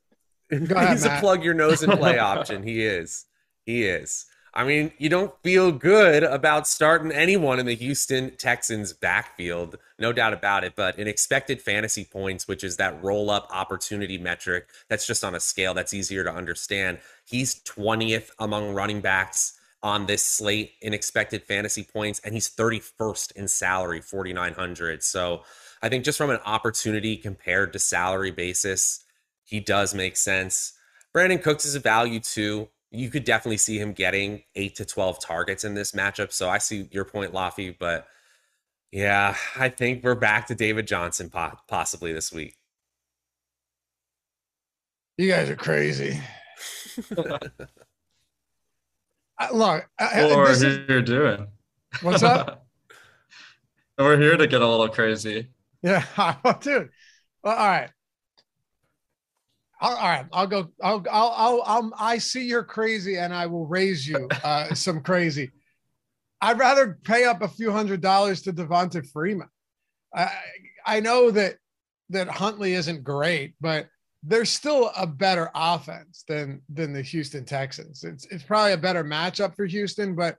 [0.52, 2.62] A, he's a plug your nose and play option.
[2.62, 3.24] He is.
[3.64, 4.26] He is.
[4.56, 10.12] I mean, you don't feel good about starting anyone in the Houston Texans backfield, no
[10.12, 10.76] doubt about it.
[10.76, 15.34] But in expected fantasy points, which is that roll up opportunity metric, that's just on
[15.34, 16.98] a scale that's easier to understand.
[17.24, 23.32] He's 20th among running backs on this slate in expected fantasy points, and he's 31st
[23.32, 25.02] in salary, 4,900.
[25.02, 25.42] So
[25.82, 29.02] I think just from an opportunity compared to salary basis,
[29.42, 30.74] he does make sense.
[31.14, 35.20] Brandin Cooks is a value too you could definitely see him getting eight to 12
[35.20, 36.32] targets in this matchup.
[36.32, 38.06] So I see your point, Laffy, but
[38.92, 42.56] yeah, I think we're back to David Johnson po- possibly this week.
[45.16, 46.20] You guys are crazy.
[49.52, 51.48] Look, what we're here doing.
[52.02, 52.66] What's up?
[53.98, 55.48] we're here to get a little crazy.
[55.82, 56.04] Yeah,
[56.60, 56.90] dude.
[57.42, 57.90] Well, all right.
[59.84, 60.70] All right, I'll go.
[60.82, 65.02] I'll, I'll, I'll, I'll, I see you're crazy, and I will raise you uh, some
[65.02, 65.50] crazy.
[66.40, 69.50] I'd rather pay up a few hundred dollars to Devonta Freeman.
[70.14, 70.30] I,
[70.86, 71.56] I know that
[72.08, 73.88] that Huntley isn't great, but
[74.22, 78.04] there's still a better offense than than the Houston Texans.
[78.04, 80.38] It's it's probably a better matchup for Houston, but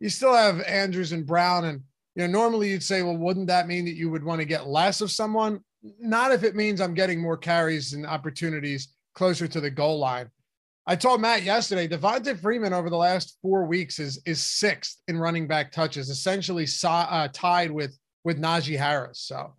[0.00, 1.82] you still have Andrews and Brown, and
[2.14, 4.66] you know normally you'd say, well, wouldn't that mean that you would want to get
[4.66, 5.60] less of someone?
[5.82, 10.30] Not if it means I'm getting more carries and opportunities closer to the goal line.
[10.86, 15.18] I told Matt yesterday, Devonta Freeman over the last four weeks is is sixth in
[15.18, 19.20] running back touches, essentially uh, tied with with Najee Harris.
[19.20, 19.54] So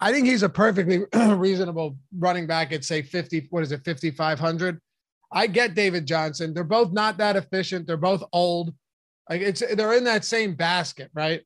[0.00, 1.00] I think he's a perfectly
[1.34, 4.80] reasonable running back at say 50, what is it, 5,500.
[5.32, 6.54] I get David Johnson.
[6.54, 7.86] They're both not that efficient.
[7.86, 8.72] They're both old.
[9.28, 11.42] Like it's they're in that same basket, right?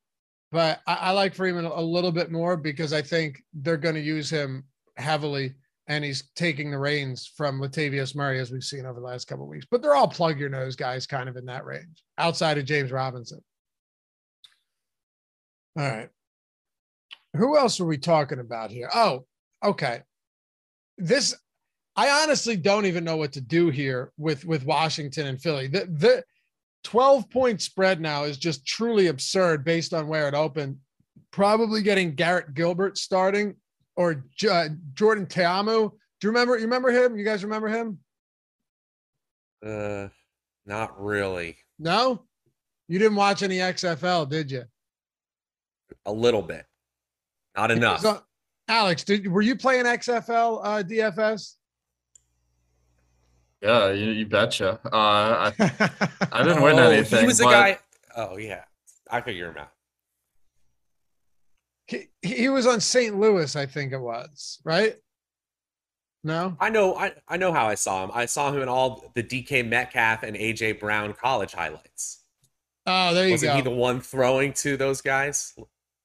[0.53, 4.01] But I, I like Freeman a little bit more because I think they're going to
[4.01, 4.65] use him
[4.97, 5.55] heavily
[5.89, 9.49] and he's taking the reins from Latavius Murray as we've seen over the last couple
[9.49, 9.67] weeks.
[9.69, 12.93] But they're all plug your nose guys, kind of in that range, outside of James
[12.93, 13.41] Robinson.
[15.77, 16.11] All right.
[17.37, 18.91] Who else are we talking about here?
[18.95, 19.25] Oh,
[19.65, 20.03] okay.
[20.99, 21.35] This
[21.97, 25.67] I honestly don't even know what to do here with with Washington and Philly.
[25.67, 26.25] The the
[26.85, 30.79] 12 point spread now is just truly absurd based on where it opened.
[31.31, 33.57] Probably getting Garrett Gilbert starting
[33.97, 35.91] or uh, Jordan Ta'amu.
[35.91, 36.57] Do you remember?
[36.57, 37.17] You remember him?
[37.17, 37.99] You guys remember him?
[39.65, 40.09] Uh,
[40.67, 41.57] not really.
[41.79, 42.25] No,
[42.89, 44.65] you didn't watch any XFL, did you?
[46.07, 46.65] A little bit,
[47.57, 48.01] not enough.
[48.01, 48.21] So,
[48.69, 51.55] Alex, did were you playing XFL uh, DFS?
[53.63, 54.81] Yeah, you, you betcha.
[54.85, 55.53] Uh, I,
[56.33, 57.21] I didn't win oh, anything.
[57.21, 57.79] He was a guy.
[58.17, 58.65] Oh yeah,
[59.09, 59.71] I figure him out.
[61.87, 63.19] He, he was on St.
[63.19, 64.97] Louis, I think it was, right?
[66.25, 66.97] No, I know.
[66.97, 68.11] I, I know how I saw him.
[68.13, 72.25] I saw him in all the DK Metcalf and AJ Brown college highlights.
[72.87, 73.35] Oh, there you go.
[73.35, 73.57] Wasn't go.
[73.57, 75.55] he the one throwing to those guys?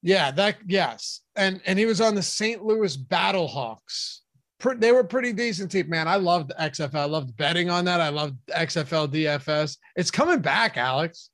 [0.04, 2.64] Yeah, that yes, and and he was on the St.
[2.64, 4.20] Louis Battlehawks.
[4.60, 6.08] They were pretty decent team, man.
[6.08, 6.96] I loved XFL.
[6.96, 8.02] I loved betting on that.
[8.02, 9.78] I loved XFL DFS.
[9.96, 11.30] It's coming back, Alex.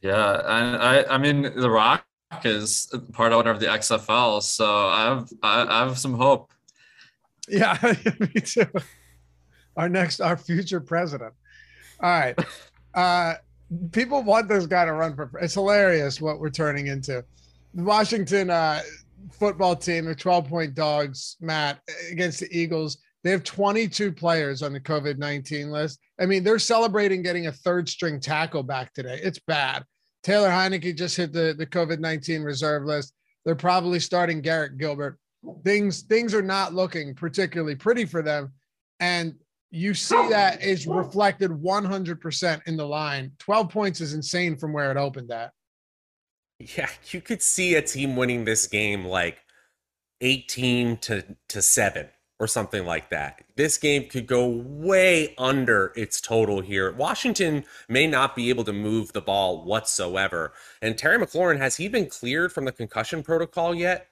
[0.00, 2.04] Yeah, and I I mean the Rock
[2.44, 6.52] is part owner of the XFL, so I have I, I have some hope.
[7.48, 7.76] Yeah,
[8.20, 8.66] me too.
[9.76, 11.34] Our next, our future president.
[12.00, 12.38] All right.
[12.94, 13.34] Uh,
[13.92, 15.30] people want this guy to run for.
[15.40, 17.22] It's hilarious what we're turning into.
[17.74, 18.80] Washington uh,
[19.32, 22.98] football team, the 12 point dogs, Matt, against the Eagles.
[23.24, 25.98] They have 22 players on the COVID 19 list.
[26.20, 29.18] I mean, they're celebrating getting a third string tackle back today.
[29.22, 29.84] It's bad.
[30.22, 33.12] Taylor Heinicke just hit the, the COVID 19 reserve list.
[33.44, 35.18] They're probably starting Garrett Gilbert.
[35.64, 38.52] Things things are not looking particularly pretty for them.
[39.00, 39.34] And
[39.70, 43.32] you see that is reflected 100% in the line.
[43.38, 45.52] 12 points is insane from where it opened at.
[46.58, 49.38] Yeah, you could see a team winning this game like
[50.20, 52.08] 18 to, to 7
[52.40, 53.42] or something like that.
[53.56, 56.92] This game could go way under its total here.
[56.92, 60.52] Washington may not be able to move the ball whatsoever.
[60.80, 64.08] And Terry McLaurin, has he been cleared from the concussion protocol yet?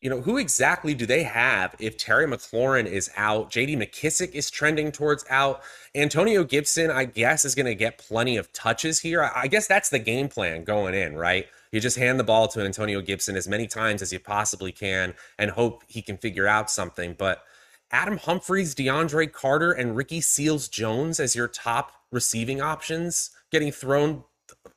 [0.00, 3.50] You know, who exactly do they have if Terry McLaurin is out?
[3.50, 5.60] JD McKissic is trending towards out.
[5.94, 9.30] Antonio Gibson, I guess, is going to get plenty of touches here.
[9.34, 11.46] I guess that's the game plan going in, right?
[11.70, 15.14] You just hand the ball to Antonio Gibson as many times as you possibly can
[15.38, 17.14] and hope he can figure out something.
[17.18, 17.44] But
[17.90, 24.24] Adam Humphries, DeAndre Carter, and Ricky Seals Jones as your top receiving options, getting thrown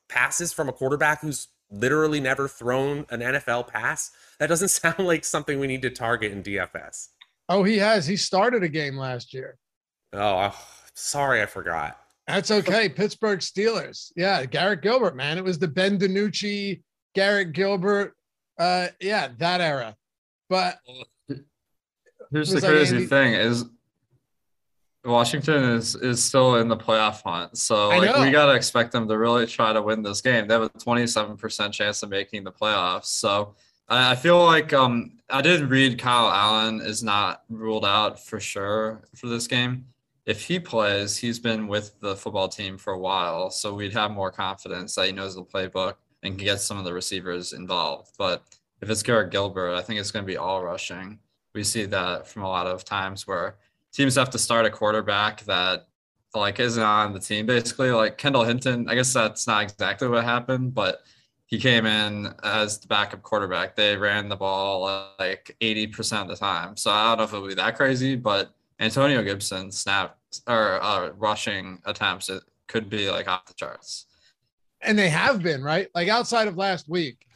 [0.10, 5.26] passes from a quarterback who's literally never thrown an NFL pass that doesn't sound like
[5.26, 7.10] something we need to target in DFS.
[7.50, 8.08] Oh, he has.
[8.08, 9.58] He started a game last year.
[10.14, 10.56] Oh,
[10.94, 12.00] sorry, I forgot.
[12.28, 12.88] That's okay.
[12.88, 14.12] Pittsburgh Steelers.
[14.16, 15.38] Yeah, Garrett Gilbert, man.
[15.38, 16.82] It was the Ben DiNucci,
[17.16, 18.14] Garrett Gilbert.
[18.58, 19.96] Uh, yeah, that era.
[20.50, 20.78] But
[22.32, 23.66] here's the crazy like thing is
[25.06, 27.58] Washington is is still in the playoff hunt.
[27.58, 30.48] So like we gotta expect them to really try to win this game.
[30.48, 33.06] They have a 27% chance of making the playoffs.
[33.06, 33.56] So
[33.90, 39.04] I, feel like um, I did read Kyle Allen is not ruled out for sure
[39.16, 39.86] for this game.
[40.26, 44.12] If he plays, he's been with the football team for a while, so we'd have
[44.12, 48.12] more confidence that he knows the playbook and can get some of the receivers involved.
[48.18, 48.44] But
[48.82, 51.20] if it's Garrett Gilbert, I think it's going to be all rushing.
[51.54, 53.58] We see that from a lot of times where
[53.94, 55.88] teams have to start a quarterback that
[56.34, 57.92] like isn't on the team basically.
[57.92, 61.02] Like Kendall Hinton, I guess that's not exactly what happened, but
[61.46, 63.76] he came in as the backup quarterback.
[63.76, 66.76] They ran the ball like 80% of the time.
[66.76, 70.84] So I don't know if it would be that crazy, but Antonio Gibson snap or
[70.84, 74.08] uh, rushing attempts, it could be like off the charts.
[74.82, 75.88] And they have been, right?
[75.94, 77.28] Like outside of last week,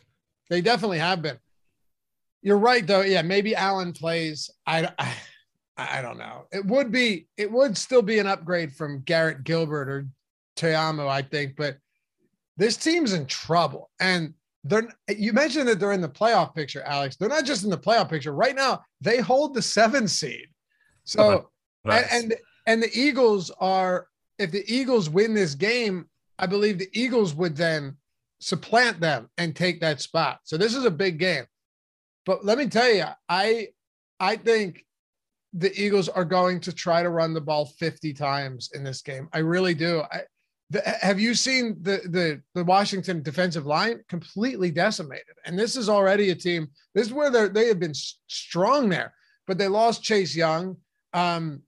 [0.49, 1.37] they definitely have been.
[2.41, 3.01] You're right, though.
[3.01, 4.49] Yeah, maybe Allen plays.
[4.65, 5.13] I, I,
[5.77, 6.45] I don't know.
[6.51, 10.07] It would be, it would still be an upgrade from Garrett Gilbert or
[10.55, 11.77] Ta'amu, I think, but
[12.57, 13.91] this team's in trouble.
[13.99, 17.15] And they're you mentioned that they're in the playoff picture, Alex.
[17.15, 18.33] They're not just in the playoff picture.
[18.33, 20.47] Right now, they hold the seven seed.
[21.05, 21.49] So
[21.85, 22.05] nice.
[22.11, 22.35] and
[22.65, 27.55] and the Eagles are if the Eagles win this game, I believe the Eagles would
[27.55, 27.97] then
[28.39, 30.39] supplant them and take that spot.
[30.43, 31.45] So this is a big game.
[32.25, 33.69] But let me tell you, I
[34.19, 34.85] I think
[35.53, 39.29] the Eagles are going to try to run the ball 50 times in this game.
[39.33, 40.03] I really do.
[40.11, 40.21] I,
[40.69, 45.35] the, have you seen the, the the Washington defensive line completely decimated?
[45.45, 46.67] And this is already a team.
[46.93, 49.13] This is where they they have been strong there,
[49.45, 50.75] but they lost Chase Young,
[51.13, 51.61] um,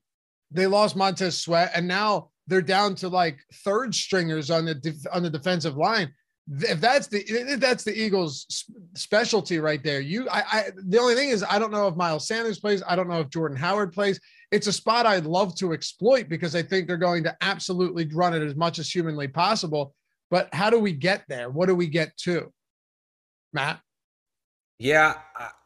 [0.50, 4.96] they lost Montez Sweat, and now they're down to like third stringers on the def,
[5.12, 6.12] on the defensive line.
[6.52, 11.14] If that's the if that's the Eagles' specialty right there, you I, I the only
[11.14, 12.82] thing is I don't know if Miles Sanders plays.
[12.88, 16.56] I don't know if Jordan Howard plays it's a spot I'd love to exploit because
[16.56, 19.94] I think they're going to absolutely run it as much as humanly possible.
[20.30, 21.50] But how do we get there?
[21.50, 22.52] What do we get to?
[23.52, 23.80] Matt?
[24.78, 25.16] Yeah,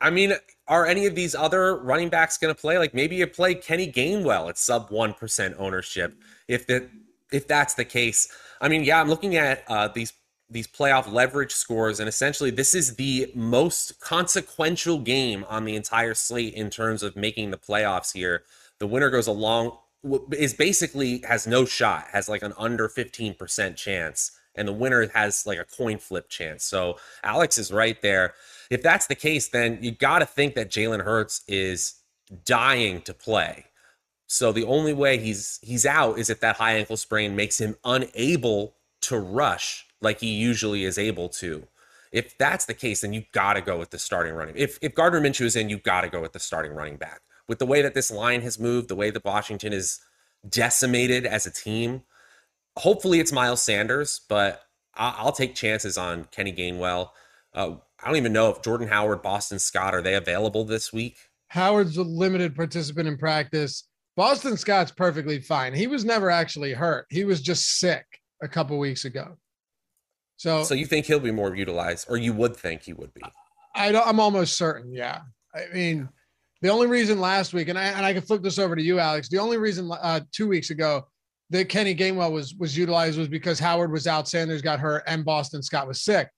[0.00, 0.34] I mean,
[0.66, 2.78] are any of these other running backs going to play?
[2.78, 6.16] Like maybe you play Kenny Gainwell at sub one percent ownership.
[6.48, 6.90] If that
[7.30, 8.28] if that's the case,
[8.60, 10.12] I mean, yeah, I'm looking at uh, these
[10.54, 16.14] these playoff leverage scores, and essentially this is the most consequential game on the entire
[16.14, 18.44] slate in terms of making the playoffs here.
[18.78, 19.76] The winner goes along,
[20.32, 25.44] is basically has no shot, has like an under 15% chance, and the winner has
[25.44, 26.62] like a coin flip chance.
[26.62, 28.34] So Alex is right there.
[28.70, 31.96] If that's the case, then you got to think that Jalen Hurts is
[32.44, 33.66] dying to play.
[34.28, 37.76] So the only way he's he's out is if that high ankle sprain makes him
[37.84, 41.66] unable to rush like he usually is able to.
[42.12, 44.54] If that's the case, then you got to go with the starting running.
[44.56, 47.22] If if Gardner Minshew is in, you got to go with the starting running back.
[47.48, 50.00] With the way that this line has moved, the way that Washington is
[50.48, 52.02] decimated as a team,
[52.76, 54.62] hopefully it's Miles Sanders, but
[54.94, 57.10] I'll, take chances on Kenny Gainwell.
[57.52, 61.16] Uh, I don't even know if Jordan Howard, Boston Scott, are they available this week?
[61.48, 63.84] Howard's a limited participant in practice.
[64.16, 65.74] Boston Scott's perfectly fine.
[65.74, 67.06] He was never actually hurt.
[67.10, 68.04] He was just sick
[68.42, 69.36] a couple weeks ago.
[70.36, 73.22] So, so you think he'll be more utilized, or you would think he would be?
[73.74, 74.92] I don't, I'm almost certain.
[74.92, 75.20] Yeah.
[75.54, 76.08] I mean,
[76.62, 78.98] the only reason last week, and I and I can flip this over to you,
[78.98, 79.28] Alex.
[79.28, 81.06] The only reason uh, two weeks ago
[81.50, 85.24] that Kenny Gainwell was was utilized was because Howard was out, Sanders got hurt, and
[85.24, 86.28] Boston Scott was sick.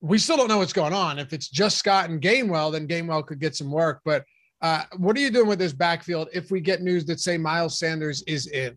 [0.00, 1.18] We still don't know what's going on.
[1.18, 4.00] If it's just Scott and Gainwell, then Gainwell could get some work.
[4.04, 4.24] But
[4.60, 7.78] uh, what are you doing with this backfield if we get news that say Miles
[7.78, 8.76] Sanders is in?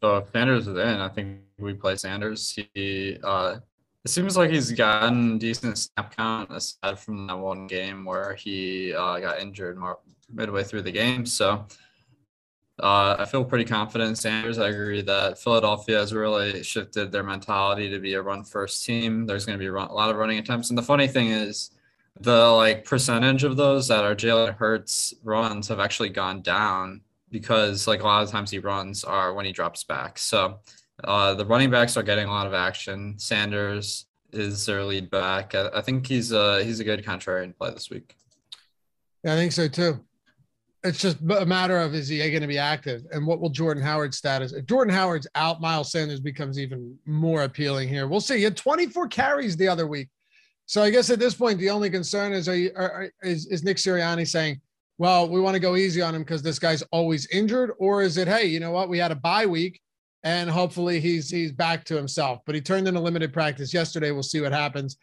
[0.00, 2.56] So if Sanders is in, I think we play Sanders.
[2.74, 3.56] He uh,
[4.04, 8.94] it seems like he's gotten decent snap count aside from that one game where he
[8.94, 9.98] uh, got injured more,
[10.32, 11.26] midway through the game.
[11.26, 11.66] So
[12.80, 14.58] uh, I feel pretty confident in Sanders.
[14.58, 19.26] I agree that Philadelphia has really shifted their mentality to be a run first team.
[19.26, 20.70] There's going to be run, a lot of running attempts.
[20.70, 21.72] And the funny thing is,
[22.20, 27.86] the like percentage of those that are Jalen Hurts runs have actually gone down because
[27.86, 30.18] like a lot of times he runs are when he drops back.
[30.18, 30.60] So
[31.04, 33.18] uh, the running backs are getting a lot of action.
[33.18, 35.54] Sanders is their lead back.
[35.54, 38.14] I, I think he's a he's a good contrarian play this week.
[39.24, 40.04] Yeah, I think so too
[40.84, 43.82] it's just a matter of is he going to be active and what will Jordan
[43.82, 44.52] Howard's status?
[44.52, 48.06] If Jordan Howard's out, Miles Sanders becomes even more appealing here.
[48.06, 48.38] We'll see.
[48.38, 50.08] He had 24 carries the other week.
[50.66, 53.64] So I guess at this point, the only concern is, are you, are, is, is
[53.64, 54.60] Nick Sirianni saying,
[54.98, 57.72] well, we want to go easy on him because this guy's always injured?
[57.78, 58.88] Or is it, hey, you know what?
[58.88, 59.80] We had a bye week
[60.24, 62.40] and hopefully he's he's back to himself.
[62.44, 64.10] But he turned in a limited practice yesterday.
[64.10, 64.96] We'll see what happens.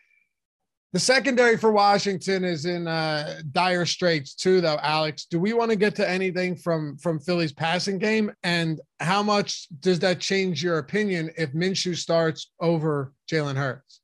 [0.93, 4.79] The secondary for Washington is in uh, dire straits too, though.
[4.81, 9.21] Alex, do we want to get to anything from from Philly's passing game, and how
[9.23, 14.01] much does that change your opinion if Minshew starts over Jalen Hurts?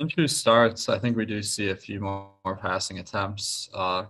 [0.00, 0.88] Minshew starts.
[0.88, 3.68] I think we do see a few more, more passing attempts.
[3.74, 4.04] Uh,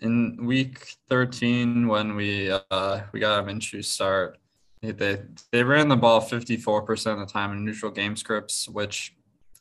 [0.00, 4.38] in week 13, when we uh, we got a Minshew start,
[4.80, 9.14] they they ran the ball 54% of the time in neutral game scripts, which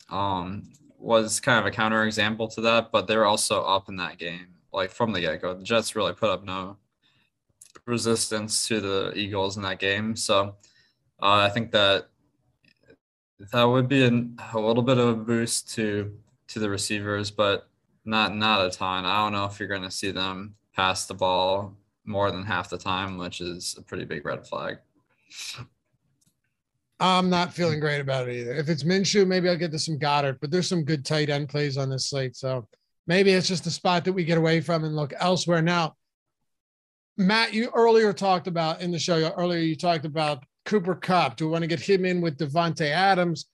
[0.09, 4.17] um, was kind of a counterexample to that, but they were also up in that
[4.17, 5.53] game, like from the get go.
[5.53, 6.77] The Jets really put up no
[7.85, 10.15] resistance to the Eagles in that game.
[10.15, 10.55] So
[11.21, 12.09] uh, I think that
[13.51, 16.13] that would be an, a little bit of a boost to
[16.49, 17.69] to the receivers, but
[18.05, 19.05] not not a ton.
[19.05, 21.75] I don't know if you're going to see them pass the ball
[22.05, 24.77] more than half the time, which is a pretty big red flag.
[26.99, 28.53] I'm not feeling great about it either.
[28.53, 31.47] If it's Minshew, maybe I'll get to some Goedert, but there's some good tight end
[31.47, 32.35] plays on this slate.
[32.35, 32.67] So
[33.07, 35.61] maybe it's just a spot that we get away from and look elsewhere.
[35.61, 35.95] Now,
[37.15, 41.35] Matt, you earlier talked about in the show, earlier you talked about Cooper Kupp?
[41.35, 43.47] Do we want to get him in with Davante Adams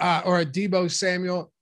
[0.00, 1.52] uh, or a Deebo Samuel?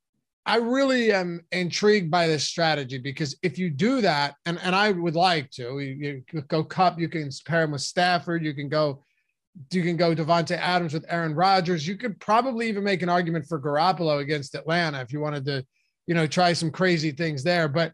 [0.45, 4.93] I really am intrigued by this strategy because if you do that, and, and I
[4.93, 8.69] would like to, you, you go Cup, you can pair him with Stafford, you can
[8.69, 9.03] go
[9.73, 11.89] you can go Davante Adams with Aaron Rodgers.
[11.89, 15.65] You could probably even make an argument for Garoppolo against Atlanta if you wanted to,
[16.07, 17.67] you know, try some crazy things there.
[17.67, 17.93] But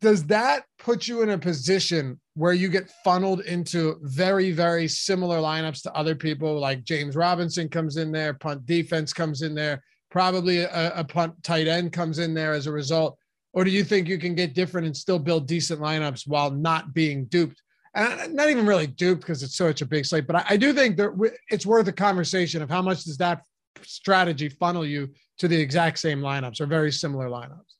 [0.00, 5.38] does that put you in a position where you get funneled into very, very similar
[5.38, 6.58] lineups to other people?
[6.58, 11.34] Like James Robinson comes in there, punt defense comes in there, probably a, a punt
[11.42, 13.18] tight end comes in there as a result.
[13.52, 16.94] Or do you think you can get different and still build decent lineups while not
[16.94, 17.62] being duped
[17.94, 20.26] and not even really duped because it's such a big slate.
[20.26, 23.42] But I, I do think that it's worth a conversation of how much does that
[23.82, 27.71] strategy funnel you to the exact same lineups or very similar lineups.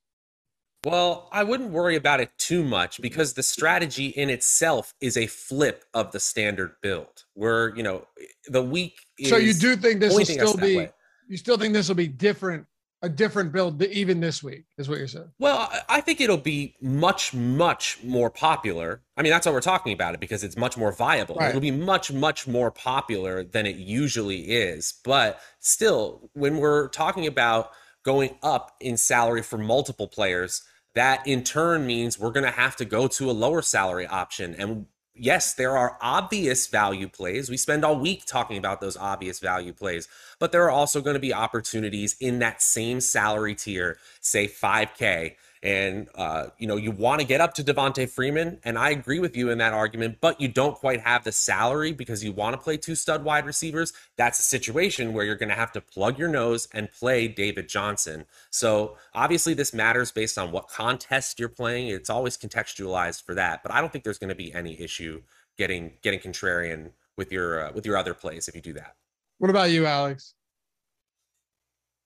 [0.85, 5.26] Well, I wouldn't worry about it too much because the strategy in itself is a
[5.26, 7.24] flip of the standard build.
[7.35, 8.07] Where you know
[8.47, 9.07] the week.
[9.24, 10.78] so you do think this will still be?
[10.78, 10.91] Way.
[11.28, 12.66] You still think this will be different
[13.03, 15.30] a different build even this week, is what you're saying.
[15.41, 19.03] Well, I think it'll be much, much more popular.
[19.16, 21.35] I mean, that's why we're talking about it because it's much more viable.
[21.35, 21.49] Right.
[21.49, 24.95] It'll be much, much more popular than it usually is.
[25.05, 27.72] But still, when we're talking about
[28.05, 30.62] going up in salary for multiple players,
[30.95, 34.55] that in turn means we're going to have to go to a lower salary option.
[34.55, 37.51] And yes, there are obvious value plays.
[37.51, 41.14] We spend all week talking about those obvious value plays, but there are also going
[41.14, 46.91] to be opportunities in that same salary tier, say 5K, And, uh, you know, you
[46.91, 48.59] want to get up to Devonta Freeman.
[48.65, 51.93] And I agree with you in that argument, but you don't quite have the salary
[51.93, 53.93] because you want to play two stud wide receivers.
[54.17, 57.69] That's a situation where you're going to have to plug your nose and play David
[57.69, 58.27] Johnson.
[58.51, 61.89] So obviously, this matters based on what contest you're playing.
[61.89, 63.63] It's always contextualized for that.
[63.63, 65.23] But I don't think there's going to be any issue
[65.57, 68.97] getting getting contrarian with your uh, with your other plays if you do that.
[69.39, 70.35] What about you, Alex?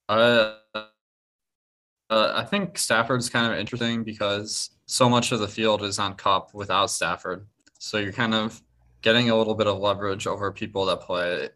[0.09, 0.55] Uh,
[2.11, 6.15] uh, I think Stafford's kind of interesting because so much of the field is on
[6.15, 7.47] Kupp without Stafford.
[7.79, 8.61] So you're kind of
[9.03, 11.49] getting a little bit of leverage over people that play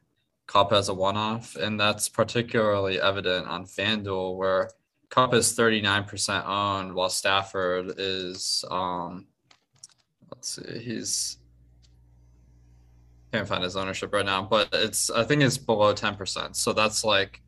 [0.47, 1.57] Kupp as a one off.
[1.57, 4.71] And that's particularly evident on FanDuel, where
[5.09, 9.27] Kupp is 39% owned while Stafford is, um,
[10.33, 11.39] let's see, he's,
[13.33, 16.57] can't find his ownership right now, but it's, I think it's below 10%.
[16.57, 17.41] So that's like,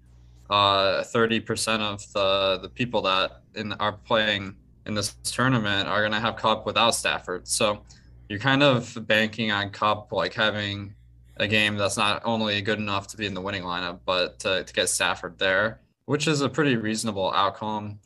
[0.50, 6.12] uh, 30% of the, the people that in, are playing in this tournament are going
[6.12, 7.46] to have Kupp without Stafford.
[7.46, 7.82] So
[8.28, 10.94] you're kind of banking on Kupp, like having
[11.36, 14.64] a game that's not only good enough to be in the winning lineup, but to,
[14.64, 17.98] to get Stafford there, which is a pretty reasonable outcome.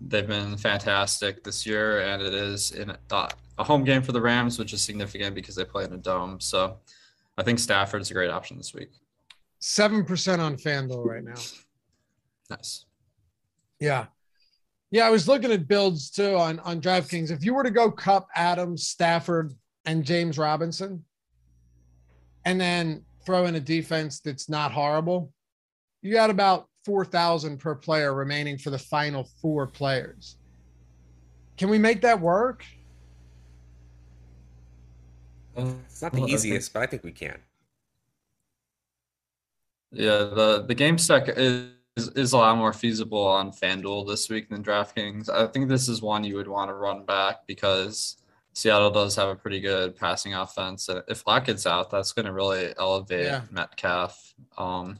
[0.00, 3.28] They've been fantastic this year, and it is in a,
[3.58, 6.40] a home game for the Rams, which is significant because they play in a dome.
[6.40, 6.78] So
[7.38, 8.90] I think Stafford's a great option this week.
[9.60, 11.34] 7% on FanDuel right now.
[12.56, 12.84] Nice.
[13.80, 14.06] Yeah.
[14.90, 17.30] Yeah, I was looking at builds too on, on DraftKings.
[17.30, 19.54] If you were to go Kupp, Adams, Stafford,
[19.86, 21.04] and James Robinson,
[22.44, 25.32] and then throw in a defense that's not horrible,
[26.02, 30.36] you got about 4,000 per player remaining for the final four players.
[31.56, 32.66] Can we make that work?
[35.56, 37.38] Uh, it's not the well, easiest, I think, but I think we can.
[39.92, 44.28] Yeah, the the game stack is is, is a lot more feasible on FanDuel this
[44.28, 45.28] week than DraftKings.
[45.28, 48.16] I think this is one you would want to run back because
[48.54, 50.88] Seattle does have a pretty good passing offense.
[50.88, 53.42] And if Lock gets out, that's going to really elevate yeah.
[53.50, 54.34] Metcalf.
[54.56, 54.98] Um,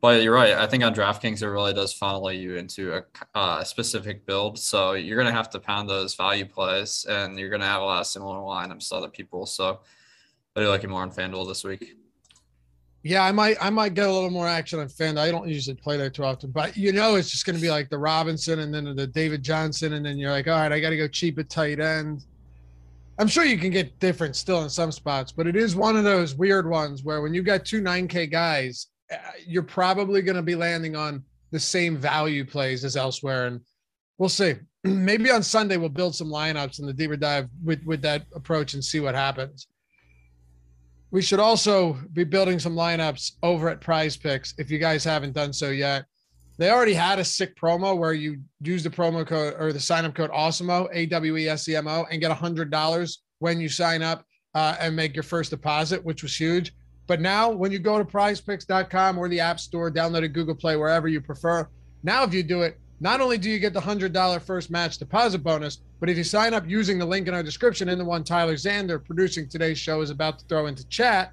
[0.00, 0.52] but you're right.
[0.52, 3.04] I think on DraftKings, it really does funnel you into a,
[3.34, 4.58] uh, specific build.
[4.58, 7.80] So you're going to have to pound those value plays, and you're going to have
[7.80, 9.46] a lot of similar lineups to other people.
[9.46, 9.80] So
[10.54, 11.96] I do like you more on FanDuel this week.
[13.04, 15.18] Yeah, I might I might get a little more action on Fan.
[15.18, 17.70] I don't usually play there too often, but you know it's just going to be
[17.70, 20.80] like the Robinson and then the David Johnson, and then you're like, all right, I
[20.80, 22.24] got to go cheap at tight end.
[23.18, 26.04] I'm sure you can get different still in some spots, but it is one of
[26.04, 30.42] those weird ones where when you got two 9K guys, uh, you're probably going to
[30.42, 33.60] be landing on the same value plays as elsewhere, and
[34.16, 34.54] we'll see.
[34.84, 38.72] Maybe on Sunday we'll build some lineups in the deeper dive with with that approach
[38.72, 39.66] and see what happens.
[41.14, 45.32] We should also be building some lineups over at Prize Picks if you guys haven't
[45.32, 46.06] done so yet.
[46.58, 50.04] They already had a sick promo where you use the promo code or the sign
[50.04, 53.68] up code AWESEMO, A W E S E M O, and get $100 when you
[53.68, 54.24] sign up
[54.56, 56.72] uh, and make your first deposit, which was huge.
[57.06, 60.74] But now, when you go to prizepicks.com or the App Store, download it, Google Play,
[60.74, 61.68] wherever you prefer.
[62.02, 65.44] Now, if you do it, not only do you get the $100 first match deposit
[65.44, 68.24] bonus, but if you sign up using the link in our description and the one
[68.24, 71.30] Tyler Xander producing today's show is about to throw into chat,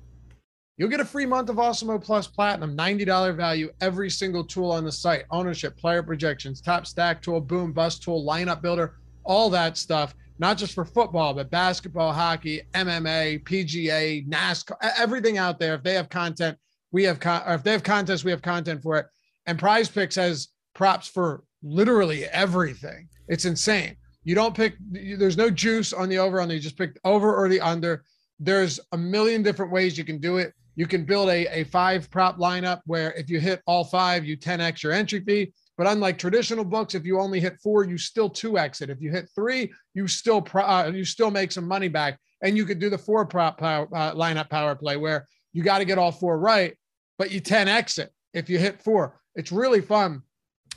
[0.76, 4.84] you'll get a free month of Awesemo Plus Platinum, $90 value, every single tool on
[4.84, 9.78] the site ownership, player projections, top stack tool, boom, bust tool, lineup builder, all that
[9.78, 10.14] stuff.
[10.40, 15.76] Not just for football, but basketball, hockey, MMA, PGA, NASCAR, everything out there.
[15.76, 16.58] If they have content,
[16.92, 19.06] we have, con- or if they have contests, we have content for it.
[19.46, 23.08] And Prize Picks has props for literally everything.
[23.28, 23.96] It's insane.
[24.24, 26.54] You don't pick, there's no juice on the over under.
[26.54, 28.04] You just pick over or the under.
[28.40, 30.54] There's a million different ways you can do it.
[30.76, 34.38] You can build a, a five prop lineup where if you hit all five, you
[34.38, 35.54] 10x your entry fee.
[35.78, 38.90] But unlike traditional books, if you only hit four, you still 2x it.
[38.90, 42.20] If you hit three, you still pro, uh, you still make some money back.
[42.44, 45.80] And you could do the four prop power, uh, lineup power play where you got
[45.80, 46.76] to get all four right,
[47.18, 49.20] but you 10x it if you hit four.
[49.36, 50.24] It's really fun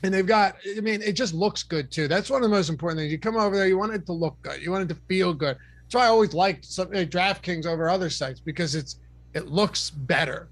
[0.04, 2.08] and they've got i mean it just looks good too.
[2.08, 3.12] That's one of the most important things.
[3.12, 4.62] You come over there you want it to look good.
[4.62, 5.56] You want it to feel good.
[5.82, 9.00] That's why i always liked something like draftkings over other sites because it's
[9.34, 10.48] it looks better.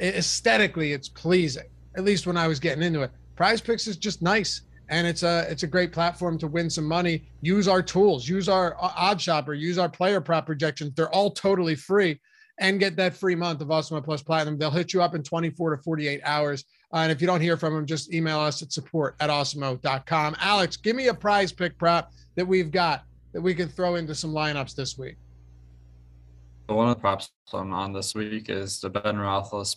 [0.00, 3.10] Aesthetically it's pleasing at least when i was getting into it.
[3.36, 6.86] Prize picks is just nice and it's a it's a great platform to win some
[6.86, 7.24] money.
[7.40, 10.94] Use our tools use our uh, odd shopper use our player prop projections.
[10.94, 12.20] They're all totally free
[12.60, 14.58] and get that free month of Awesemo Plus Platinum.
[14.58, 16.64] They'll hit you up in 24 to 48 hours.
[16.92, 20.36] Uh, and if you don't hear from them, just email us at support at awesemo.com.
[20.38, 24.14] Alex, give me a prize pick prop that we've got that we can throw into
[24.14, 25.16] some lineups this week.
[26.66, 29.76] One of the props I'm on this week is the Ben Roethlisberger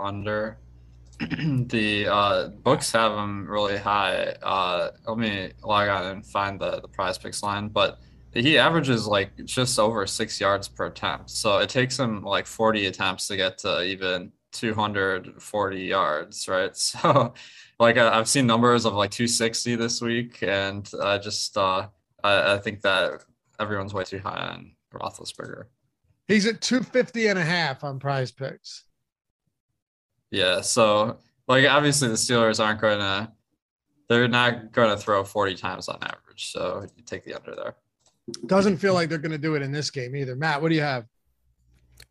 [0.00, 0.58] under.
[1.18, 4.36] the uh, books have him really high.
[4.42, 7.98] Uh, let me log on and find the, the prize picks line, but
[8.40, 11.30] he averages like just over six yards per attempt.
[11.30, 16.76] So it takes him like 40 attempts to get to even 240 yards, right?
[16.76, 17.34] So
[17.78, 21.88] like I've seen numbers of like 260 this week, and I just uh,
[22.24, 23.24] I, I think that
[23.60, 25.64] everyone's way too high on Roethlisberger.
[26.26, 28.84] He's at 250 and a half on prize picks.
[30.30, 30.60] Yeah.
[30.60, 33.32] So, like, obviously, the Steelers aren't going to,
[34.08, 36.52] they're not going to throw 40 times on average.
[36.52, 37.76] So, you take the under there.
[38.46, 40.36] Doesn't feel like they're going to do it in this game either.
[40.36, 41.06] Matt, what do you have?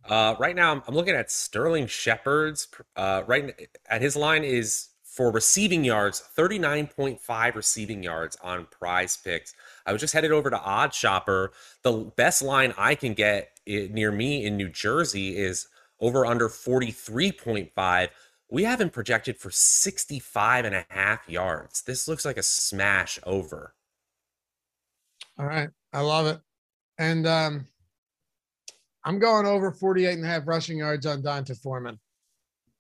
[0.08, 2.68] Uh, right now, I'm looking at Sterling Shepard's.
[2.96, 9.54] Uh, right at his line is for receiving yards, 39.5 receiving yards on prize picks.
[9.86, 11.52] I was just headed over to Odd Shopper.
[11.82, 15.68] The best line I can get near me in New Jersey is
[16.00, 18.10] over under 43.5.
[18.50, 21.82] We haven't projected for 65 and a half yards.
[21.82, 23.74] This looks like a smash over.
[25.40, 25.70] All right.
[25.94, 26.40] I love it.
[27.00, 27.66] And um,
[29.04, 32.00] I'm going over 48 and a half rushing yards on D'Onta Foreman.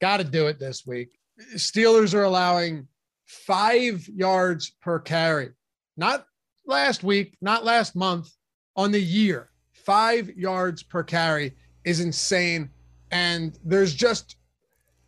[0.01, 1.17] Got to do it this week.
[1.55, 2.87] Steelers are allowing
[3.25, 5.49] five yards per carry.
[5.95, 6.25] Not
[6.65, 8.29] last week, not last month,
[8.75, 9.49] on the year.
[9.73, 11.55] Five yards per carry
[11.85, 12.69] is insane.
[13.11, 14.35] And there's just,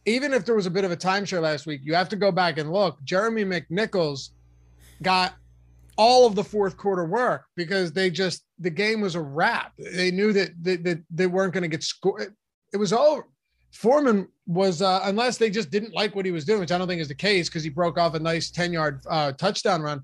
[0.06, 2.32] even if there was a bit of a timeshare last week, you have to go
[2.32, 3.04] back and look.
[3.04, 4.30] Jeremy McNichols
[5.02, 5.34] got
[6.00, 9.74] all of the fourth quarter work because they just, the game was a wrap.
[9.78, 12.34] They knew that they, that they weren't going to get scored.
[12.74, 13.28] It was over.
[13.72, 16.88] Foreman was, uh, unless they just didn't like what he was doing, which I don't
[16.88, 20.02] think is the case because he broke off a nice 10 yard uh, touchdown run.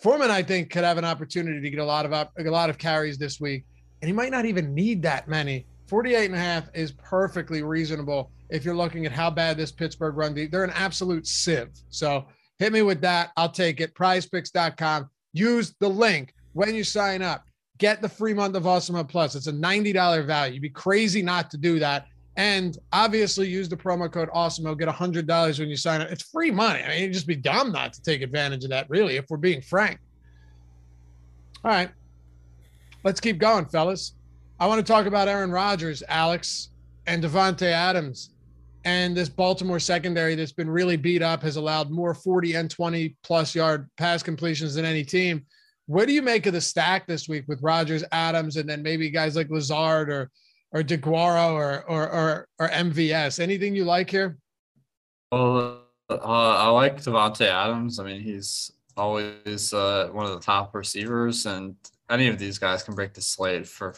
[0.00, 2.78] Foreman, I think, could have an opportunity to get a lot of a lot of
[2.78, 3.64] carries this week,
[4.00, 8.30] and he might not even need that many 48 and a half is perfectly reasonable
[8.50, 10.34] if you're looking at how bad this Pittsburgh run.
[10.50, 11.70] They're an absolute sieve.
[11.90, 12.26] So
[12.58, 13.30] hit me with that.
[13.36, 13.94] I'll take it.
[13.94, 15.10] Prizepicks.com.
[15.34, 17.44] Use the link when you sign up.
[17.78, 19.34] Get the free month of Awesemo Plus.
[19.34, 20.54] It's a $90 value.
[20.54, 22.06] You'd be crazy not to do that.
[22.36, 24.78] And obviously, use the promo code Awesemo.
[24.78, 26.10] Get $100 when you sign up.
[26.10, 26.82] It's free money.
[26.82, 29.36] I mean, you'd just be dumb not to take advantage of that, really, if we're
[29.36, 29.98] being frank.
[31.64, 31.90] All right.
[33.02, 34.14] Let's keep going, fellas.
[34.58, 36.70] I want to talk about Aaron Rodgers, Alex,
[37.06, 38.30] and Davante Adams.
[38.84, 43.16] And this Baltimore secondary that's been really beat up has allowed more 40 and 20
[43.22, 45.46] plus yard pass completions than any team.
[45.86, 49.10] What do you make of the stack this week with Rodgers, Adams, and then maybe
[49.10, 50.30] guys like Lazard or
[50.72, 53.40] or DeGuara or or or, or MVS?
[53.40, 54.38] Anything you like here?
[55.32, 57.98] Well, uh, I like Davante Adams.
[57.98, 61.74] I mean, he's always uh, one of the top receivers, and
[62.10, 63.94] any of these guys can break the slate for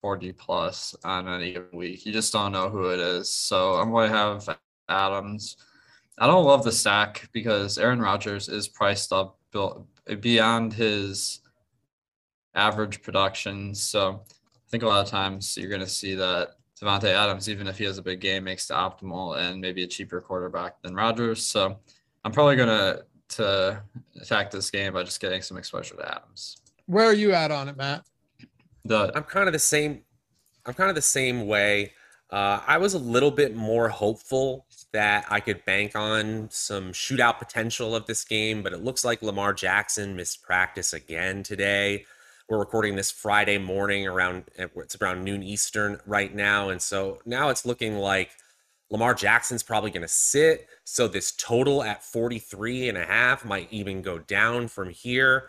[0.00, 2.04] 40 plus uh, on any week.
[2.06, 3.30] You just don't know who it is.
[3.30, 5.56] So I'm going to have Adams.
[6.18, 9.38] I don't love the sack because Aaron Rodgers is priced up
[10.20, 11.40] beyond his
[12.54, 13.74] average production.
[13.74, 17.66] So I think a lot of times you're going to see that Davante Adams, even
[17.66, 20.94] if he has a big game, makes the optimal and maybe a cheaper quarterback than
[20.94, 21.44] Rodgers.
[21.44, 21.78] So
[22.24, 23.80] I'm probably going to to
[24.20, 26.56] attack this game by just getting some exposure to Adams.
[26.86, 28.04] Where are you at on it, Matt?
[28.84, 30.02] The I'm kind of the same.
[30.66, 31.92] I'm kind of the same way.
[32.30, 37.38] Uh, I was a little bit more hopeful that I could bank on some shootout
[37.38, 42.04] potential of this game, but it looks like Lamar Jackson missed practice again today.
[42.48, 47.48] We're recording this Friday morning around it's around noon Eastern right now, and so now
[47.48, 48.30] it's looking like
[48.90, 50.68] Lamar Jackson's probably going to sit.
[50.84, 55.48] So this total at 43 and a half might even go down from here.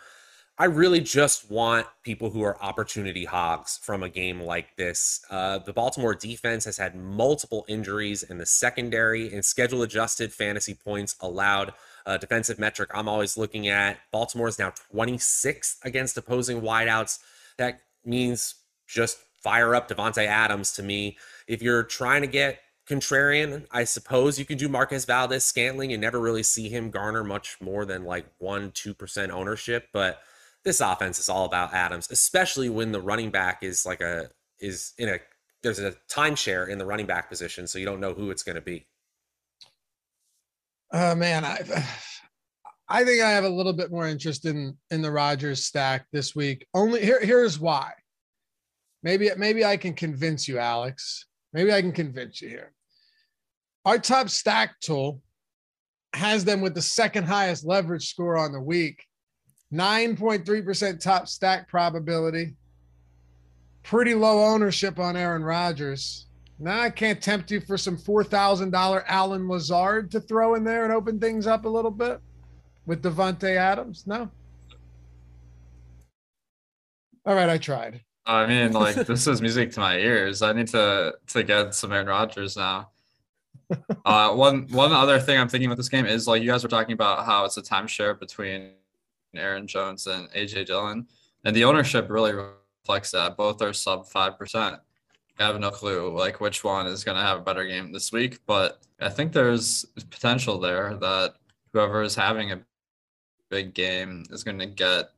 [0.61, 5.19] I really just want people who are opportunity hogs from a game like this.
[5.27, 10.75] Uh, the Baltimore defense has had multiple injuries in the secondary and schedule adjusted fantasy
[10.75, 11.73] points allowed.
[12.05, 13.97] Uh, defensive metric I'm always looking at.
[14.11, 17.17] Baltimore is now 26th against opposing wideouts.
[17.57, 18.53] That means
[18.87, 21.17] just fire up Davante Adams to me.
[21.47, 26.19] If you're trying to get contrarian, I suppose you can do Marquez Valdes-Scantling and never
[26.19, 29.87] really see him garner much more than like 1 2% ownership.
[29.91, 30.21] But
[30.63, 34.93] this offense is all about Adams, especially when the running back is like a is
[34.97, 35.19] in a
[35.63, 38.55] there's a timeshare in the running back position, so you don't know who it's going
[38.55, 38.85] to be.
[40.91, 41.61] Oh man, I
[42.89, 46.35] I think I have a little bit more interest in in the Rodgers stack this
[46.35, 46.67] week.
[46.73, 47.91] Only here here's why.
[49.03, 51.25] Maybe maybe I can convince you, Alex.
[51.53, 52.73] Maybe I can convince you here.
[53.85, 55.21] Our top stack tool
[56.13, 59.03] has them with the second highest leverage score on the week
[59.73, 62.53] 9.3% top stack probability.
[63.83, 66.27] Pretty low ownership on Aaron Rodgers.
[66.59, 70.63] Now I can't tempt you for some four thousand dollar Allen Lazard to throw in
[70.63, 72.19] there and open things up a little bit
[72.85, 74.05] with Davante Adams.
[74.05, 74.29] No.
[77.25, 78.01] All right, I tried.
[78.27, 80.43] I mean, like this is music to my ears.
[80.43, 82.89] I need to to get some Aaron Rodgers now.
[84.03, 86.69] Uh, one one other thing I'm thinking about this game is like you guys were
[86.69, 88.71] talking about how it's a timeshare between
[89.35, 91.07] Aaron Jones and AJ Dillon,
[91.43, 93.37] and the ownership really reflects that.
[93.37, 94.77] Both are sub five percent.
[95.39, 98.11] I have no clue like which one is going to have a better game this
[98.11, 101.35] week, but I think there's potential there that
[101.73, 102.61] whoever is having a
[103.49, 105.09] big game is going to get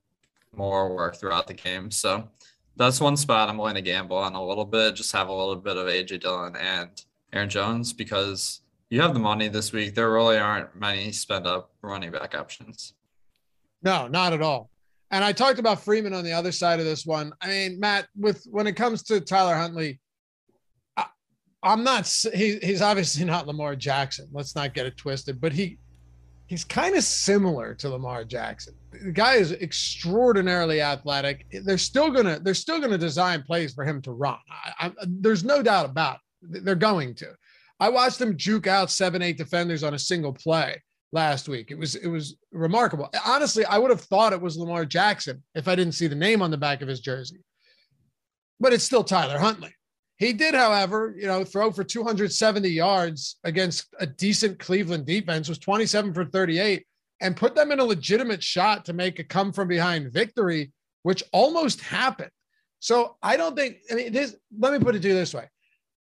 [0.56, 1.92] more work throughout the game.
[1.92, 2.30] So
[2.76, 4.96] that's one spot I'm willing to gamble on a little bit.
[4.96, 6.90] Just have a little bit of AJ Dillon and
[7.32, 9.96] Aaron Jones because you have the money this week.
[9.96, 12.94] There really aren't many spend up running back options.
[13.84, 14.70] No, not at all.
[15.12, 17.34] And I talked about Freeman on the other side of this one.
[17.42, 20.00] I mean, Matt, with when it comes to Tyler Huntley,
[20.98, 21.06] I,
[21.64, 22.08] am not.
[22.34, 24.28] He, he's obviously not Lamar Jackson.
[24.32, 25.40] Let's not get it twisted.
[25.40, 25.78] But he
[26.48, 28.74] he's kind of similar to Lamar Jackson.
[28.92, 31.46] The guy is extraordinarily athletic.
[31.64, 34.40] They're still gonna they're still gonna design plays for him to run.
[34.80, 36.64] I, I, there's no doubt about it.
[36.64, 37.36] They're going to.
[37.80, 40.82] I watched him juke out seven eight defenders on a single play
[41.14, 41.72] last week.
[41.72, 43.10] It was it was remarkable.
[43.26, 46.42] Honestly, I would have thought it was Lamar Jackson if I didn't see the name
[46.42, 47.38] on the back of his jersey.
[48.60, 49.74] But it's still Tyler Huntley.
[50.18, 55.58] He did, however, you know, throw for 270 yards against a decent Cleveland defense, was
[55.58, 56.86] 27 for 38,
[57.22, 61.24] and put them in a legitimate shot to make a come from behind victory, which
[61.34, 62.30] almost happened.
[62.80, 65.50] So I don't think, I mean, this, let me put it to you this way.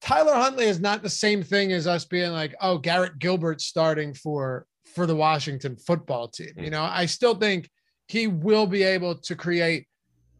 [0.03, 4.15] Tyler Huntley is not the same thing as us being like, oh, Garrett Gilbert starting
[4.15, 4.67] for
[4.97, 6.55] for the Washington football team.
[6.57, 7.71] You know, I still think
[8.09, 9.87] he will be able to create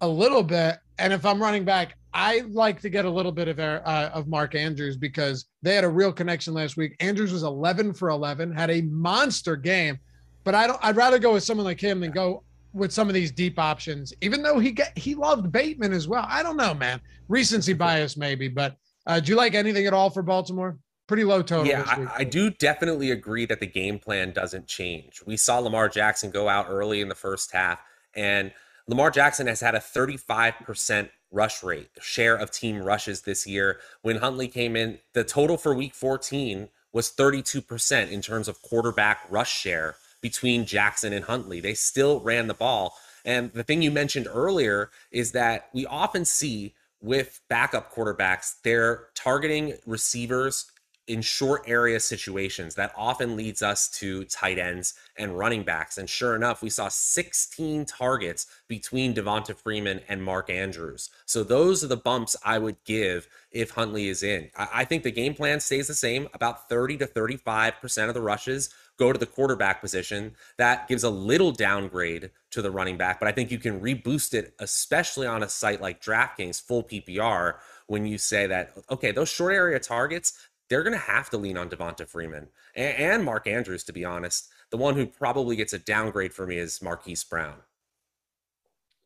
[0.01, 0.79] a little bit.
[0.99, 4.27] And if I'm running back, I like to get a little bit of uh, of
[4.27, 6.97] Mark Andrews because they had a real connection last week.
[7.01, 9.99] Andrews was 11 for 11, had a monster game,
[10.43, 10.81] but I don't.
[10.83, 12.43] I'd rather go with someone like him than go
[12.73, 14.15] with some of these deep options.
[14.23, 16.25] Even though he get he loved Bateman as well.
[16.27, 16.99] I don't know, man.
[17.29, 18.77] Recency bias maybe, but
[19.07, 20.79] uh, do you like anything at all for Baltimore?
[21.07, 21.67] Pretty low total.
[21.67, 25.23] Yeah, I, I do definitely agree that the game plan doesn't change.
[25.25, 27.81] We saw Lamar Jackson go out early in the first half,
[28.15, 28.53] and
[28.89, 33.79] Lamar Jackson has had a 35% rush rate, share of team rushes this year.
[34.03, 39.21] When Huntley came in, the total for week 14 was 32% in terms of quarterback
[39.29, 41.61] rush share between Jackson and Huntley.
[41.61, 42.97] They still ran the ball.
[43.25, 49.09] And the thing you mentioned earlier is that we often see with backup quarterbacks, they're
[49.15, 50.71] targeting receivers
[51.07, 55.99] in short area situations that often leads us to tight ends and running backs.
[55.99, 61.11] And sure enough, we saw 16 targets between Devonta Freeman and Mark Andrews.
[61.25, 64.51] So those are the bumps I would give if Huntley is in.
[64.57, 66.29] I, think the game plan stays the same.
[66.35, 70.35] About 30 to 35% of the rushes go to the quarterback position.
[70.59, 74.35] That gives a little downgrade to the running back, but I think you can reboost
[74.35, 77.55] it, especially on a site like DraftKings, full PPR,
[77.87, 81.57] when you say that, okay, those short area targets, they're going to have to lean
[81.57, 84.49] on Devonta Freeman and, and, Mark Andrews, to be honest.
[84.71, 87.55] The one who probably gets a downgrade for me is Marquise Brown.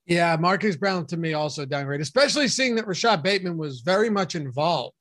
[0.06, 4.34] Yeah, Marquise Brown to me also downgrade, especially seeing that Rashod Bateman was very much
[4.34, 4.96] involved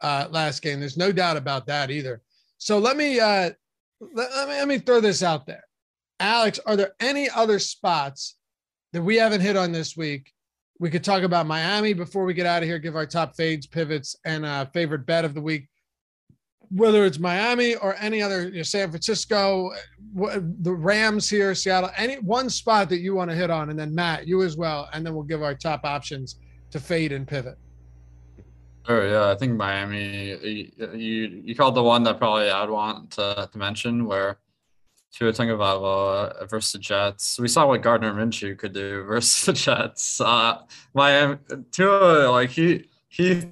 [0.00, 0.80] uh, last game.
[0.80, 2.22] There's no doubt about that either.
[2.56, 3.50] So let me uh,
[4.00, 5.64] let, let me let me throw this out there,
[6.18, 6.58] Alex.
[6.66, 8.36] Are there any other spots
[8.92, 10.32] that we haven't hit on this week
[10.78, 13.66] we could talk about Miami before we get out of here, give our top fades,
[13.66, 15.68] pivots, and uh, favorite bet of the week
[16.70, 19.70] whether it's Miami or any other, you know, San Francisco,
[20.14, 23.94] the Rams here, Seattle, any one spot that you want to hit on, and then
[23.94, 26.38] Matt, you as well, and then we'll give our top options
[26.70, 27.56] to fade and pivot.
[28.88, 30.38] Oh yeah, I think Miami.
[30.94, 34.38] You you called the one that probably I'd want to, to mention where
[35.12, 37.38] Tua Tagovailoa versus the Jets.
[37.38, 40.22] We saw what Gardner Minshew could do versus the Jets.
[40.22, 40.62] Uh,
[40.94, 41.36] Miami
[41.70, 43.50] Tua like he he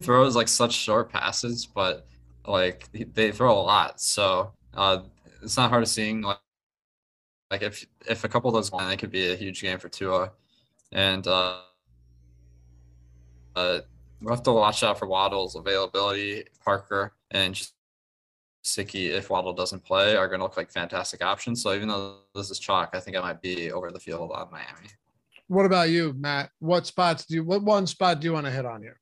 [0.00, 2.06] throws like such short passes, but
[2.46, 4.00] like they throw a lot.
[4.00, 5.00] So uh,
[5.42, 6.38] it's not hard to seeing like
[7.50, 10.32] like if if a couple of those it could be a huge game for Tua,
[10.92, 11.58] and uh,
[13.56, 13.80] uh,
[14.20, 16.44] we'll have to watch out for Waddle's availability.
[16.64, 17.74] Parker and just
[18.64, 21.62] Sicky, if Waddle doesn't play, are going to look like fantastic options.
[21.62, 24.50] So even though this is chalk, I think I might be over the field on
[24.50, 24.88] Miami.
[25.48, 26.50] What about you, Matt?
[26.60, 27.44] What spots do you?
[27.44, 29.00] What one spot do you want to hit on here?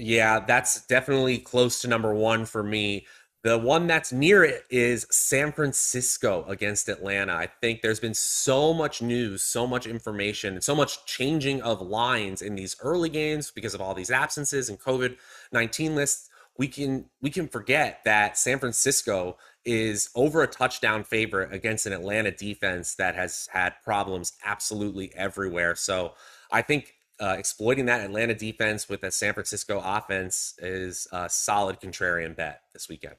[0.00, 3.06] Yeah, that's definitely close to number one for me.
[3.42, 7.34] The one that's near it is San Francisco against Atlanta.
[7.34, 11.82] I think there's been so much news, so much information, and so much changing of
[11.82, 15.16] lines in these early games because of all these absences and COVID
[15.52, 16.30] 19 lists.
[16.56, 19.36] We can we can forget that San Francisco
[19.66, 25.74] is over a touchdown favorite against an Atlanta defense that has had problems absolutely everywhere.
[25.76, 26.14] So
[26.50, 31.80] I think uh, exploiting that Atlanta defense with a San Francisco offense is a solid
[31.80, 33.14] contrarian bet this weekend.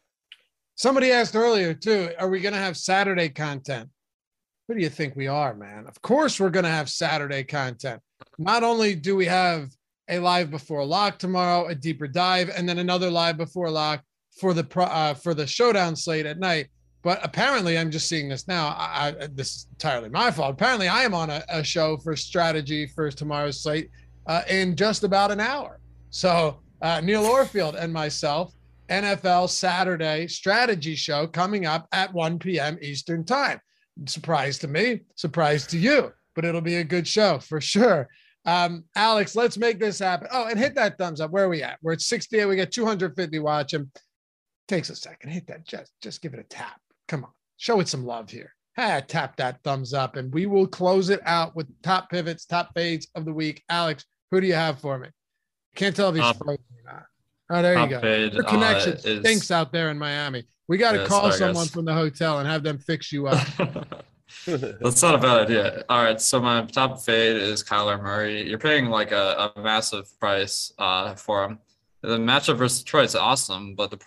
[0.76, 3.90] Somebody asked earlier too, are we going to have Saturday content?
[4.68, 5.86] Who do you think we are, man?
[5.88, 8.02] Of course, we're going to have Saturday content.
[8.38, 9.70] Not only do we have
[10.10, 14.04] a live before lock tomorrow, a deeper dive, and then another live before lock
[14.40, 16.68] for the uh, for the showdown slate at night.
[17.04, 18.76] But apparently, I'm just seeing this now.
[18.78, 20.54] I, I, this is entirely my fault.
[20.54, 23.90] Apparently, I am on a, a show for strategy for tomorrow's slate
[24.28, 25.80] uh, in just about an hour.
[26.12, 28.54] So uh, Neil Orfield and myself
[28.90, 32.78] NFL Saturday strategy show coming up at 1 p.m.
[32.82, 33.60] Eastern Time.
[34.06, 38.08] Surprise to me, surprise to you, but it'll be a good show for sure.
[38.46, 40.28] Um, Alex, let's make this happen.
[40.32, 41.32] Oh, and hit that thumbs up.
[41.32, 41.78] Where are we at?
[41.82, 42.46] We're at 68.
[42.46, 43.92] We got 250 watching.
[44.68, 45.30] Takes a second.
[45.30, 45.66] Hit that.
[45.66, 46.82] Just, just give it a tap.
[47.12, 47.32] Come on.
[47.58, 48.56] Show it some love here.
[48.78, 52.72] Ah, tap that thumbs up, and we will close it out with top pivots, top
[52.74, 53.62] fades of the week.
[53.68, 55.10] Alex, who do you have for me?
[55.76, 57.04] Can't tell if he's um, frozen or not.
[57.50, 58.00] Oh, there you go.
[58.00, 60.46] Paid, Your connection uh, stinks out there in Miami.
[60.70, 63.46] We got to yeah, call someone from the hotel and have them fix you up.
[64.48, 65.84] That's not a bad idea.
[65.90, 68.48] All right, so my top fade is Kyler Murray.
[68.48, 71.60] You're paying like a, a massive price uh, for him.
[72.04, 74.00] The matchup versus Detroit is awesome, but the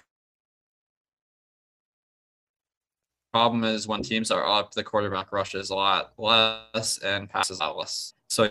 [3.34, 7.76] problem is when teams are up, the quarterback rushes a lot less and passes out
[7.76, 8.14] less.
[8.28, 8.48] So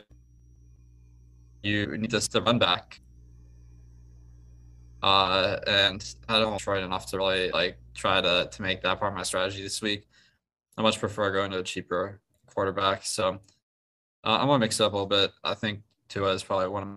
[1.61, 2.99] you need this to run back
[5.03, 9.11] uh, and I don't Detroit enough to really like try to to make that part
[9.11, 10.07] of my strategy this week.
[10.77, 13.05] I much prefer going to a cheaper quarterback.
[13.05, 13.39] So
[14.23, 15.31] uh, I'm gonna mix it up a little bit.
[15.43, 16.89] I think Tua is probably one of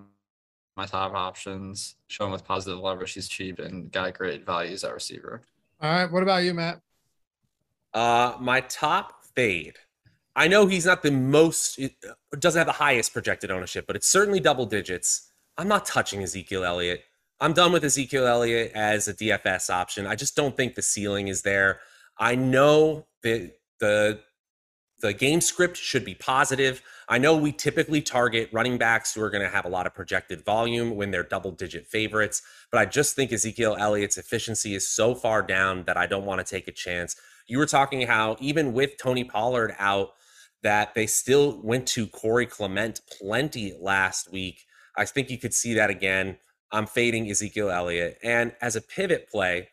[0.76, 1.96] my top options.
[2.06, 5.42] Showing with positive leverage, he's cheap and got great values at receiver.
[5.80, 6.80] All right, what about you, Matt?
[7.96, 9.76] Uh, my top fade.
[10.36, 11.80] I know he's not the most,
[12.38, 15.32] doesn't have the highest projected ownership, but it's certainly double digits.
[15.56, 17.04] I'm not touching Ezekiel Elliott.
[17.40, 20.06] I'm done with Ezekiel Elliott as a DFS option.
[20.06, 21.80] I just don't think the ceiling is there.
[22.18, 24.20] I know that the
[25.00, 26.82] the game script should be positive.
[27.08, 29.94] I know we typically target running backs who are going to have a lot of
[29.94, 34.88] projected volume when they're double digit favorites, but I just think Ezekiel Elliott's efficiency is
[34.88, 37.16] so far down that I don't want to take a chance.
[37.46, 40.10] You were talking how even with Tony Pollard out,
[40.62, 44.64] that they still went to Corey Clement plenty last week.
[44.96, 46.38] I think you could see that again.
[46.72, 48.18] I'm fading Ezekiel Elliott.
[48.22, 49.68] And as a pivot play,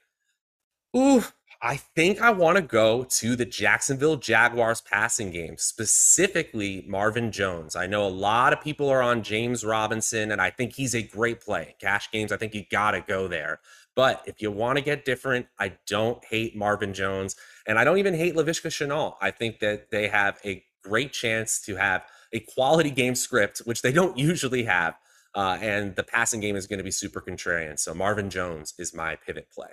[0.95, 1.23] ooh,
[1.65, 7.77] I think I want to go to the Jacksonville Jaguars passing game, specifically Marvin Jones.
[7.77, 11.01] I know a lot of people are on James Robinson, and I think he's a
[11.01, 11.75] great play.
[11.79, 13.61] Cash games, I think you got to go there.
[13.95, 17.35] But if you want to get different, I don't hate Marvin Jones,
[17.67, 19.15] and I don't even hate Laviska Shenault.
[19.21, 23.81] I think that they have a great chance to have a quality game script, which
[23.81, 24.95] they don't usually have.
[25.35, 27.79] Uh, and the passing game is going to be super contrarian.
[27.79, 29.69] So Marvin Jones is my pivot play.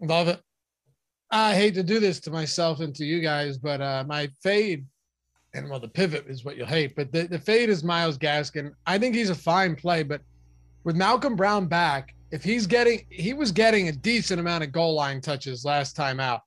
[0.00, 0.40] Love it.
[1.30, 4.86] I hate to do this to myself and to you guys, but uh, my fade,
[5.54, 8.72] and well, the pivot is what you'll hate, but the, the fade is Myles Gaskin.
[8.86, 10.20] I think he's a fine play, but
[10.84, 14.94] with Malcolm Brown back, if he's getting, he was getting a decent amount of goal
[14.94, 16.40] line touches last time out.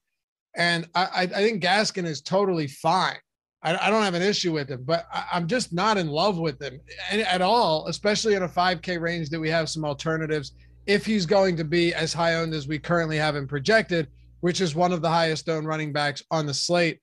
[0.56, 3.18] And I, I think Gaskin is totally fine.
[3.62, 6.40] I, I don't have an issue with him, but I, am just not in love
[6.40, 6.82] with him
[7.12, 10.54] at all, especially in a 5K range that we have some alternatives.
[10.88, 14.08] If he's going to be as high owned as we currently have him projected,
[14.40, 17.00] which is one of the highest owned running backs on the slate,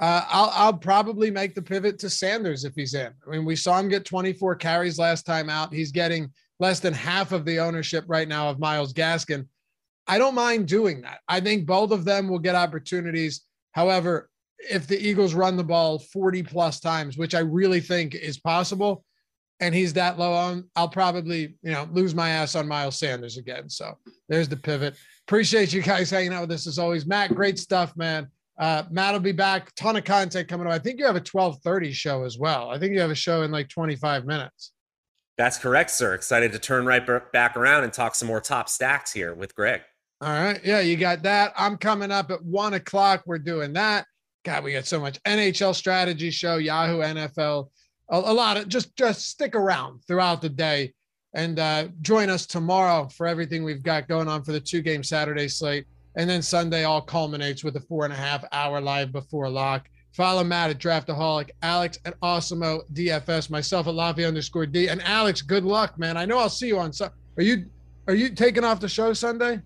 [0.00, 3.10] uh, I'll, I'll probably make the pivot to Sanders if he's in.
[3.26, 5.72] I mean, we saw him get 24 carries last time out.
[5.72, 6.30] He's getting
[6.60, 9.46] less than half of the ownership right now of Myles Gaskin.
[10.06, 11.20] I don't mind doing that.
[11.28, 13.42] I think both of them will get opportunities.
[13.72, 18.40] However, if the Eagles run the ball 40 plus times, which I really think is
[18.40, 19.04] possible,
[19.60, 23.38] and he's that low on, I'll probably, you know, lose my ass on Miles Sanders
[23.38, 23.68] again.
[23.68, 23.98] So
[24.28, 24.96] there's the pivot.
[25.26, 27.06] Appreciate you guys hanging out with us as always.
[27.06, 28.28] Matt, great stuff, man.
[28.58, 29.72] Uh, Matt will be back.
[29.74, 30.72] Ton of content coming up.
[30.72, 32.70] I think you have a 1230 show as well.
[32.70, 34.72] I think you have a show in like 25 minutes.
[35.38, 36.14] That's correct, sir.
[36.14, 39.80] Excited to turn right back around and talk some more top stacks here with Greg.
[40.20, 40.60] All right.
[40.64, 41.52] Yeah, you got that.
[41.56, 43.22] I'm coming up at one o'clock.
[43.24, 44.04] We're doing that.
[44.44, 47.68] God, we got so much NHL strategy show, Yahoo NFL,
[48.10, 50.92] a, a lot of just just stick around throughout the day
[51.34, 55.04] and uh, join us tomorrow for everything we've got going on for the two game
[55.04, 55.86] Saturday slate.
[56.16, 59.88] And then Sunday all culminates with a four and a half hour live before lock.
[60.18, 64.88] Follow Matt at Draftaholic, Alex at Awesemo DFS, myself at Lavi underscore D.
[64.88, 66.16] And Alex, good luck, man.
[66.16, 67.14] I know I'll see you on Sunday.
[67.36, 67.66] Are you
[68.08, 69.60] are you taking off the show Sunday?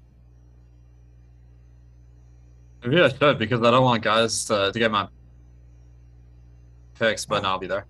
[2.85, 5.09] Maybe I should because I don't want guys to, to get my
[6.99, 7.87] picks, but no, I'll be there.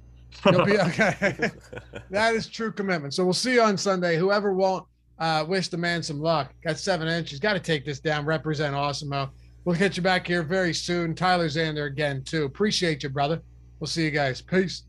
[0.47, 1.51] You'll be okay.
[2.11, 3.13] that is true commitment.
[3.13, 4.17] So we'll see you on Sunday.
[4.17, 4.87] Whoever won't
[5.19, 6.55] uh, wish the man some luck.
[6.63, 7.41] Got seven inches.
[7.41, 8.25] Got to take this down.
[8.25, 9.31] Represent Awesemo.
[9.65, 11.15] We'll get you back here very soon.
[11.15, 12.45] Tyler Zander again, too.
[12.45, 13.41] Appreciate you, brother.
[13.79, 14.41] We'll see you guys.
[14.41, 14.85] Peace.